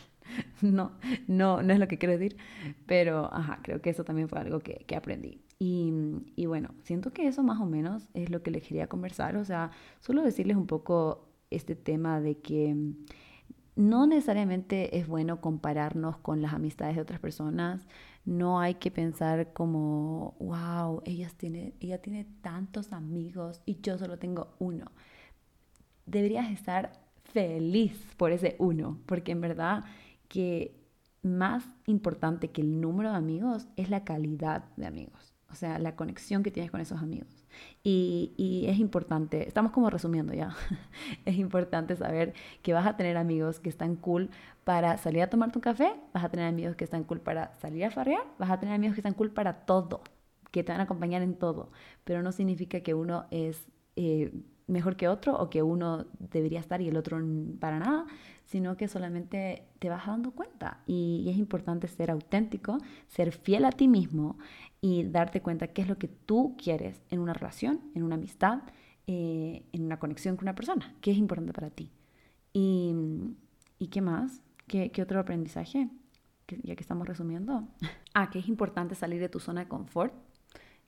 no, 0.61 0.91
no, 1.27 1.61
no 1.61 1.73
es 1.73 1.79
lo 1.79 1.87
que 1.87 1.97
quiero 1.97 2.17
decir, 2.17 2.35
pero 2.85 3.33
ajá, 3.33 3.59
creo 3.63 3.81
que 3.81 3.89
eso 3.89 4.03
también 4.03 4.27
fue 4.27 4.39
algo 4.39 4.59
que, 4.59 4.83
que 4.85 4.95
aprendí. 4.97 5.41
Y, 5.61 6.45
bueno, 6.45 6.69
siento 6.83 7.11
que 7.11 7.27
eso 7.27 7.43
más 7.43 7.59
o 7.59 7.65
menos 7.65 8.07
es 8.13 8.29
lo 8.29 8.41
que 8.41 8.51
les 8.51 8.63
quería 8.63 8.87
conversar, 8.87 9.35
o 9.35 9.43
sea, 9.43 9.71
solo 9.99 10.23
decirles 10.23 10.55
un 10.55 10.67
poco 10.67 11.27
este 11.51 11.75
tema 11.75 12.21
de 12.21 12.37
que 12.39 12.93
no 13.75 14.07
necesariamente 14.07 14.97
es 14.97 15.07
bueno 15.07 15.41
compararnos 15.41 16.17
con 16.17 16.41
las 16.41 16.53
amistades 16.53 16.95
de 16.95 17.01
otras 17.01 17.19
personas, 17.19 17.87
no 18.25 18.59
hay 18.59 18.75
que 18.75 18.91
pensar 18.91 19.51
como, 19.53 20.35
wow, 20.39 21.01
ella 21.05 21.29
tiene, 21.35 21.73
ella 21.81 22.01
tiene 22.01 22.25
tantos 22.41 22.93
amigos 22.93 23.61
y 23.65 23.81
yo 23.81 23.97
solo 23.97 24.17
tengo 24.17 24.53
uno. 24.59 24.91
Deberías 26.05 26.51
estar 26.51 26.93
feliz 27.25 28.01
por 28.17 28.31
ese 28.31 28.55
uno, 28.59 28.99
porque 29.05 29.31
en 29.33 29.41
verdad 29.41 29.83
que 30.27 30.75
más 31.21 31.65
importante 31.85 32.49
que 32.49 32.61
el 32.61 32.79
número 32.79 33.11
de 33.11 33.17
amigos 33.17 33.67
es 33.75 33.89
la 33.89 34.03
calidad 34.03 34.65
de 34.77 34.85
amigos, 34.85 35.28
o 35.51 35.55
sea, 35.55 35.79
la 35.79 35.95
conexión 35.95 36.43
que 36.43 36.51
tienes 36.51 36.71
con 36.71 36.81
esos 36.81 37.01
amigos. 37.01 37.45
Y, 37.83 38.33
y, 38.37 38.67
es 38.67 38.79
importante, 38.79 39.47
estamos 39.47 39.71
como 39.71 39.89
resumiendo 39.89 40.33
ya, 40.33 40.55
es 41.25 41.37
importante 41.37 41.95
saber 41.95 42.33
que 42.61 42.73
vas 42.73 42.85
a 42.85 42.95
tener 42.95 43.17
amigos 43.17 43.59
que 43.59 43.69
están 43.69 43.95
cool 43.95 44.29
para 44.63 44.97
salir 44.97 45.23
a 45.23 45.29
tomar 45.29 45.51
tu 45.51 45.59
café, 45.61 45.93
vas 46.13 46.23
a 46.23 46.29
tener 46.29 46.47
amigos 46.47 46.75
que 46.75 46.83
están 46.83 47.03
cool 47.03 47.19
para 47.19 47.55
salir 47.55 47.85
a 47.85 47.91
farrear, 47.91 48.23
vas 48.37 48.51
a 48.51 48.59
tener 48.59 48.75
amigos 48.75 48.95
que 48.95 49.01
están 49.01 49.13
cool 49.13 49.31
para 49.31 49.65
todo, 49.65 50.01
que 50.51 50.63
te 50.63 50.71
van 50.71 50.81
a 50.81 50.83
acompañar 50.83 51.21
en 51.21 51.35
todo, 51.35 51.71
pero 52.03 52.21
no 52.21 52.31
significa 52.31 52.81
que 52.81 52.93
uno 52.93 53.25
es... 53.31 53.67
Eh, 53.95 54.31
mejor 54.69 54.95
que 54.95 55.07
otro 55.07 55.37
o 55.37 55.49
que 55.49 55.63
uno 55.63 56.05
debería 56.19 56.59
estar 56.59 56.81
y 56.81 56.87
el 56.87 56.97
otro 56.97 57.19
para 57.59 57.79
nada, 57.79 58.05
sino 58.45 58.77
que 58.77 58.87
solamente 58.87 59.63
te 59.79 59.89
vas 59.89 60.07
dando 60.07 60.31
cuenta. 60.31 60.81
Y, 60.85 61.27
es 61.29 61.37
importante 61.37 61.87
ser 61.87 62.11
auténtico, 62.11 62.77
ser 63.07 63.31
fiel 63.31 63.65
a 63.65 63.71
ti 63.71 63.87
mismo 63.87 64.37
y 64.81 65.03
darte 65.03 65.41
cuenta 65.41 65.67
qué 65.67 65.81
es 65.81 65.87
lo 65.87 65.97
que 65.97 66.07
tú 66.07 66.55
quieres 66.57 67.01
en 67.09 67.19
una 67.19 67.33
relación, 67.33 67.81
en 67.95 68.03
una 68.03 68.15
amistad, 68.15 68.61
eh, 69.07 69.63
en 69.73 69.83
una 69.83 69.99
conexión 69.99 70.35
con 70.37 70.45
una 70.45 70.55
persona, 70.55 70.95
qué 71.01 71.11
es 71.11 71.17
importante 71.17 71.53
para 71.53 71.69
ti. 71.69 71.91
¿Y, 72.53 72.93
qué 73.91 74.01
más? 74.01 74.41
¿Qué, 74.67 74.91
¿Qué, 74.91 75.01
otro 75.01 75.19
aprendizaje? 75.19 75.89
ya 76.63 76.75
que 76.75 76.81
estamos 76.81 77.07
resumiendo. 77.07 77.67
ah, 78.13 78.29
que 78.29 78.39
es 78.39 78.47
importante 78.47 78.95
salir 78.95 79.19
de 79.19 79.29
tu 79.29 79.39
zona 79.39 79.61
de 79.61 79.67
confort 79.67 80.13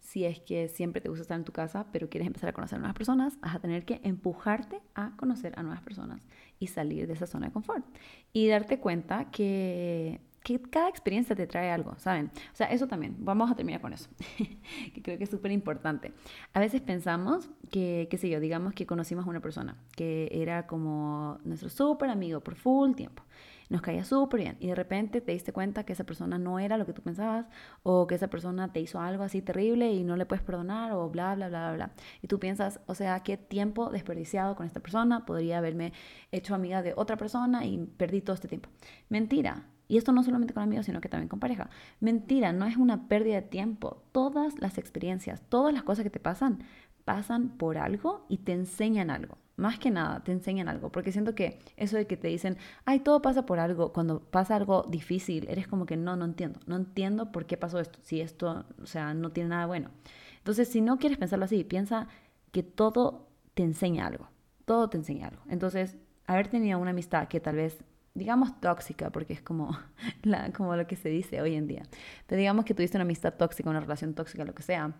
si 0.01 0.25
es 0.25 0.39
que 0.39 0.67
siempre 0.67 0.99
te 0.99 1.09
gusta 1.09 1.21
estar 1.21 1.37
en 1.37 1.45
tu 1.45 1.53
casa, 1.53 1.85
pero 1.91 2.09
quieres 2.09 2.27
empezar 2.27 2.49
a 2.49 2.53
conocer 2.53 2.75
a 2.75 2.79
nuevas 2.79 2.95
personas, 2.95 3.39
vas 3.39 3.55
a 3.55 3.59
tener 3.59 3.85
que 3.85 4.01
empujarte 4.03 4.81
a 4.95 5.15
conocer 5.15 5.53
a 5.57 5.63
nuevas 5.63 5.81
personas 5.81 6.27
y 6.59 6.67
salir 6.67 7.07
de 7.07 7.13
esa 7.13 7.27
zona 7.27 7.47
de 7.47 7.53
confort. 7.53 7.85
Y 8.33 8.47
darte 8.47 8.79
cuenta 8.79 9.31
que 9.31 10.19
que 10.43 10.59
cada 10.59 10.89
experiencia 10.89 11.35
te 11.35 11.45
trae 11.45 11.69
algo, 11.69 11.95
¿saben? 11.99 12.31
O 12.51 12.55
sea, 12.55 12.67
eso 12.67 12.87
también, 12.87 13.15
vamos 13.19 13.51
a 13.51 13.55
terminar 13.55 13.81
con 13.81 13.93
eso, 13.93 14.09
que 14.93 15.01
creo 15.01 15.17
que 15.17 15.25
es 15.25 15.29
súper 15.29 15.51
importante. 15.51 16.13
A 16.53 16.59
veces 16.59 16.81
pensamos 16.81 17.49
que, 17.69 18.07
qué 18.09 18.17
sé 18.17 18.29
yo, 18.29 18.39
digamos 18.39 18.73
que 18.73 18.85
conocimos 18.85 19.25
a 19.27 19.29
una 19.29 19.39
persona 19.39 19.77
que 19.95 20.29
era 20.31 20.65
como 20.65 21.39
nuestro 21.43 21.69
súper 21.69 22.09
amigo 22.09 22.41
por 22.41 22.55
full 22.55 22.93
tiempo 22.93 23.23
nos 23.71 23.81
caía 23.81 24.03
súper 24.03 24.41
bien 24.41 24.57
y 24.59 24.67
de 24.67 24.75
repente 24.75 25.21
te 25.21 25.31
diste 25.31 25.53
cuenta 25.53 25.85
que 25.85 25.93
esa 25.93 26.03
persona 26.03 26.37
no 26.37 26.59
era 26.59 26.77
lo 26.77 26.85
que 26.85 26.91
tú 26.91 27.01
pensabas 27.01 27.47
o 27.83 28.05
que 28.05 28.15
esa 28.15 28.27
persona 28.27 28.73
te 28.73 28.81
hizo 28.81 28.99
algo 28.99 29.23
así 29.23 29.41
terrible 29.41 29.93
y 29.93 30.03
no 30.03 30.17
le 30.17 30.25
puedes 30.25 30.43
perdonar 30.43 30.91
o 30.91 31.09
bla, 31.09 31.33
bla, 31.35 31.47
bla, 31.47 31.69
bla, 31.69 31.73
bla. 31.75 31.91
Y 32.21 32.27
tú 32.27 32.37
piensas, 32.37 32.81
o 32.85 32.95
sea, 32.95 33.21
qué 33.21 33.37
tiempo 33.37 33.89
desperdiciado 33.89 34.57
con 34.57 34.65
esta 34.65 34.81
persona, 34.81 35.25
podría 35.25 35.59
haberme 35.59 35.93
hecho 36.33 36.53
amiga 36.53 36.81
de 36.81 36.93
otra 36.97 37.15
persona 37.15 37.65
y 37.65 37.77
perdí 37.97 38.19
todo 38.19 38.33
este 38.33 38.49
tiempo. 38.49 38.69
Mentira. 39.07 39.65
Y 39.87 39.97
esto 39.97 40.11
no 40.11 40.23
solamente 40.23 40.53
con 40.53 40.63
amigos, 40.63 40.85
sino 40.85 41.01
que 41.01 41.09
también 41.09 41.29
con 41.29 41.39
pareja. 41.39 41.69
Mentira, 41.99 42.53
no 42.53 42.65
es 42.65 42.77
una 42.77 43.07
pérdida 43.07 43.35
de 43.35 43.41
tiempo. 43.41 44.03
Todas 44.11 44.59
las 44.59 44.77
experiencias, 44.77 45.41
todas 45.49 45.73
las 45.73 45.83
cosas 45.83 46.03
que 46.03 46.09
te 46.09 46.19
pasan, 46.19 46.59
pasan 47.05 47.49
por 47.57 47.77
algo 47.77 48.25
y 48.29 48.39
te 48.39 48.53
enseñan 48.53 49.09
algo. 49.09 49.37
Más 49.61 49.77
que 49.77 49.91
nada, 49.91 50.23
te 50.23 50.31
enseñan 50.31 50.67
algo. 50.67 50.91
Porque 50.91 51.11
siento 51.11 51.35
que 51.35 51.59
eso 51.77 51.95
de 51.95 52.07
que 52.07 52.17
te 52.17 52.27
dicen, 52.27 52.57
ay, 52.83 53.01
todo 53.01 53.21
pasa 53.21 53.45
por 53.45 53.59
algo, 53.59 53.93
cuando 53.93 54.19
pasa 54.19 54.55
algo 54.55 54.83
difícil, 54.89 55.47
eres 55.47 55.67
como 55.67 55.85
que 55.85 55.97
no, 55.97 56.15
no 56.15 56.25
entiendo. 56.25 56.59
No 56.65 56.77
entiendo 56.77 57.31
por 57.31 57.45
qué 57.45 57.57
pasó 57.57 57.79
esto. 57.79 57.99
Si 58.01 58.21
esto, 58.21 58.65
o 58.81 58.87
sea, 58.87 59.13
no 59.13 59.29
tiene 59.29 59.49
nada 59.49 59.67
bueno. 59.67 59.91
Entonces, 60.39 60.67
si 60.67 60.81
no 60.81 60.97
quieres 60.97 61.19
pensarlo 61.19 61.45
así, 61.45 61.63
piensa 61.63 62.07
que 62.51 62.63
todo 62.63 63.27
te 63.53 63.61
enseña 63.61 64.07
algo. 64.07 64.29
Todo 64.65 64.89
te 64.89 64.97
enseña 64.97 65.27
algo. 65.27 65.43
Entonces, 65.47 65.95
haber 66.25 66.47
tenido 66.47 66.79
una 66.79 66.89
amistad 66.89 67.27
que 67.27 67.39
tal 67.39 67.57
vez 67.57 67.83
digamos 68.15 68.59
tóxica, 68.59 69.11
porque 69.11 69.33
es 69.33 69.43
como, 69.43 69.77
la, 70.23 70.51
como 70.53 70.75
lo 70.75 70.87
que 70.87 70.95
se 70.95 71.09
dice 71.09 71.39
hoy 71.39 71.53
en 71.53 71.67
día, 71.67 71.83
pero 72.25 72.39
digamos 72.39 72.65
que 72.65 72.73
tuviste 72.73 72.97
una 72.97 73.03
amistad 73.03 73.35
tóxica, 73.35 73.69
una 73.69 73.79
relación 73.79 74.15
tóxica, 74.15 74.43
lo 74.43 74.55
que 74.55 74.63
sea, 74.63 74.95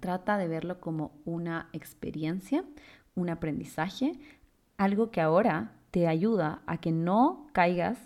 trata 0.00 0.38
de 0.38 0.48
verlo 0.48 0.80
como 0.80 1.20
una 1.24 1.68
experiencia, 1.72 2.64
un 3.14 3.30
aprendizaje, 3.30 4.18
algo 4.76 5.10
que 5.10 5.20
ahora 5.20 5.72
te 5.90 6.08
ayuda 6.08 6.62
a 6.66 6.78
que 6.78 6.92
no 6.92 7.46
caigas 7.52 7.98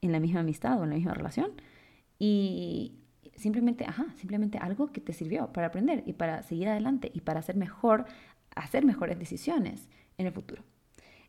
en 0.00 0.12
la 0.12 0.20
misma 0.20 0.40
amistad 0.40 0.80
o 0.80 0.84
en 0.84 0.90
la 0.90 0.96
misma 0.96 1.14
relación 1.14 1.52
y 2.18 2.98
simplemente, 3.36 3.84
ajá, 3.84 4.06
simplemente 4.16 4.58
algo 4.58 4.92
que 4.92 5.00
te 5.00 5.12
sirvió 5.12 5.52
para 5.52 5.68
aprender 5.68 6.02
y 6.06 6.14
para 6.14 6.42
seguir 6.42 6.68
adelante 6.68 7.10
y 7.14 7.20
para 7.20 7.40
hacer 7.40 7.56
mejor, 7.56 8.06
hacer 8.54 8.84
mejores 8.84 9.18
decisiones 9.18 9.88
en 10.18 10.26
el 10.26 10.32
futuro. 10.32 10.62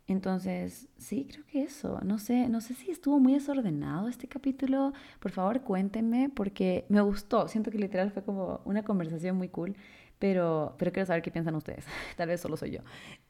Entonces, 0.08 0.88
sí, 0.98 1.28
creo 1.30 1.46
que 1.46 1.62
eso. 1.62 2.00
No 2.04 2.18
sé, 2.18 2.50
no 2.50 2.62
sé 2.62 2.74
si 2.74 2.90
estuvo 2.90 3.20
muy 3.20 3.34
desordenado 3.34 4.08
este 4.08 4.28
capítulo. 4.28 4.92
Por 5.20 5.32
favor, 5.32 5.62
cuéntenme 5.62 6.30
porque 6.30 6.86
me 6.90 7.00
gustó. 7.02 7.48
Siento 7.48 7.70
que 7.70 7.78
literal 7.78 8.10
fue 8.10 8.24
como 8.24 8.62
una 8.66 8.82
conversación 8.82 9.38
muy 9.38 9.50
cool, 9.50 9.76
pero, 10.20 10.76
pero 10.78 10.92
quiero 10.92 11.08
saber 11.08 11.22
qué 11.22 11.32
piensan 11.32 11.56
ustedes. 11.56 11.86
Tal 12.18 12.28
vez 12.28 12.42
solo 12.42 12.58
soy 12.58 12.72
yo. 12.72 12.80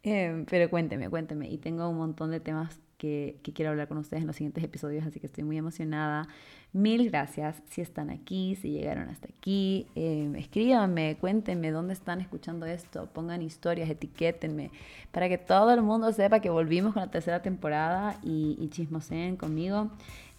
Em, 0.03 0.45
pero 0.45 0.69
cuéntenme, 0.69 1.09
cuéntenme. 1.09 1.47
Y 1.49 1.57
tengo 1.57 1.87
un 1.87 1.97
montón 1.97 2.31
de 2.31 2.39
temas 2.39 2.79
que, 2.97 3.39
quiero 3.53 3.71
hablar 3.71 3.87
con 3.87 3.97
ustedes 3.97 4.21
en 4.21 4.27
los 4.27 4.35
siguientes 4.35 4.63
episodios, 4.63 5.05
así 5.05 5.19
que 5.19 5.27
estoy 5.27 5.43
muy 5.43 5.57
emocionada. 5.57 6.27
Mil 6.73 7.09
gracias 7.09 7.63
si 7.69 7.81
están 7.81 8.09
aquí, 8.09 8.55
si 8.55 8.71
llegaron 8.71 9.09
hasta 9.09 9.27
aquí. 9.29 9.87
Eh, 9.95 10.31
escríbanme, 10.37 11.17
cuéntenme 11.19 11.71
dónde 11.71 11.93
están 11.93 12.21
escuchando 12.21 12.65
esto, 12.65 13.07
pongan 13.07 13.41
historias, 13.41 13.89
etiquétenme, 13.89 14.69
para 15.11 15.29
que 15.29 15.37
todo 15.37 15.73
el 15.73 15.81
mundo 15.81 16.11
sepa 16.11 16.41
que 16.41 16.49
volvimos 16.49 16.93
con 16.93 17.01
la 17.01 17.09
tercera 17.09 17.41
temporada 17.41 18.19
y, 18.21 18.57
y 18.59 18.69
chismoseen 18.69 19.37
conmigo. 19.37 19.89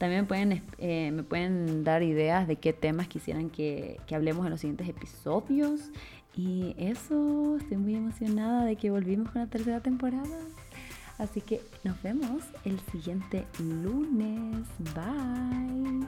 También 0.01 0.27
pueden, 0.27 0.63
eh, 0.79 1.11
me 1.13 1.23
pueden 1.25 1.85
dar 1.85 2.03
ideas 2.03 2.49
de 2.49 2.57
qué 2.57 2.73
temas 2.73 3.07
quisieran 3.07 3.51
que, 3.51 4.01
que 4.07 4.15
hablemos 4.15 4.47
en 4.47 4.51
los 4.51 4.61
siguientes 4.61 4.89
episodios. 4.89 5.91
Y 6.37 6.75
eso, 6.79 7.57
estoy 7.57 7.77
muy 7.77 7.97
emocionada 7.97 8.65
de 8.65 8.77
que 8.77 8.91
volvimos 8.91 9.31
con 9.31 9.43
la 9.43 9.49
tercera 9.49 9.81
temporada. 9.81 10.39
Así 11.19 11.41
que 11.41 11.61
nos 11.85 12.01
vemos 12.03 12.45
el 12.65 12.81
siguiente 12.91 13.47
lunes. 13.59 14.67
Bye. 14.95 16.07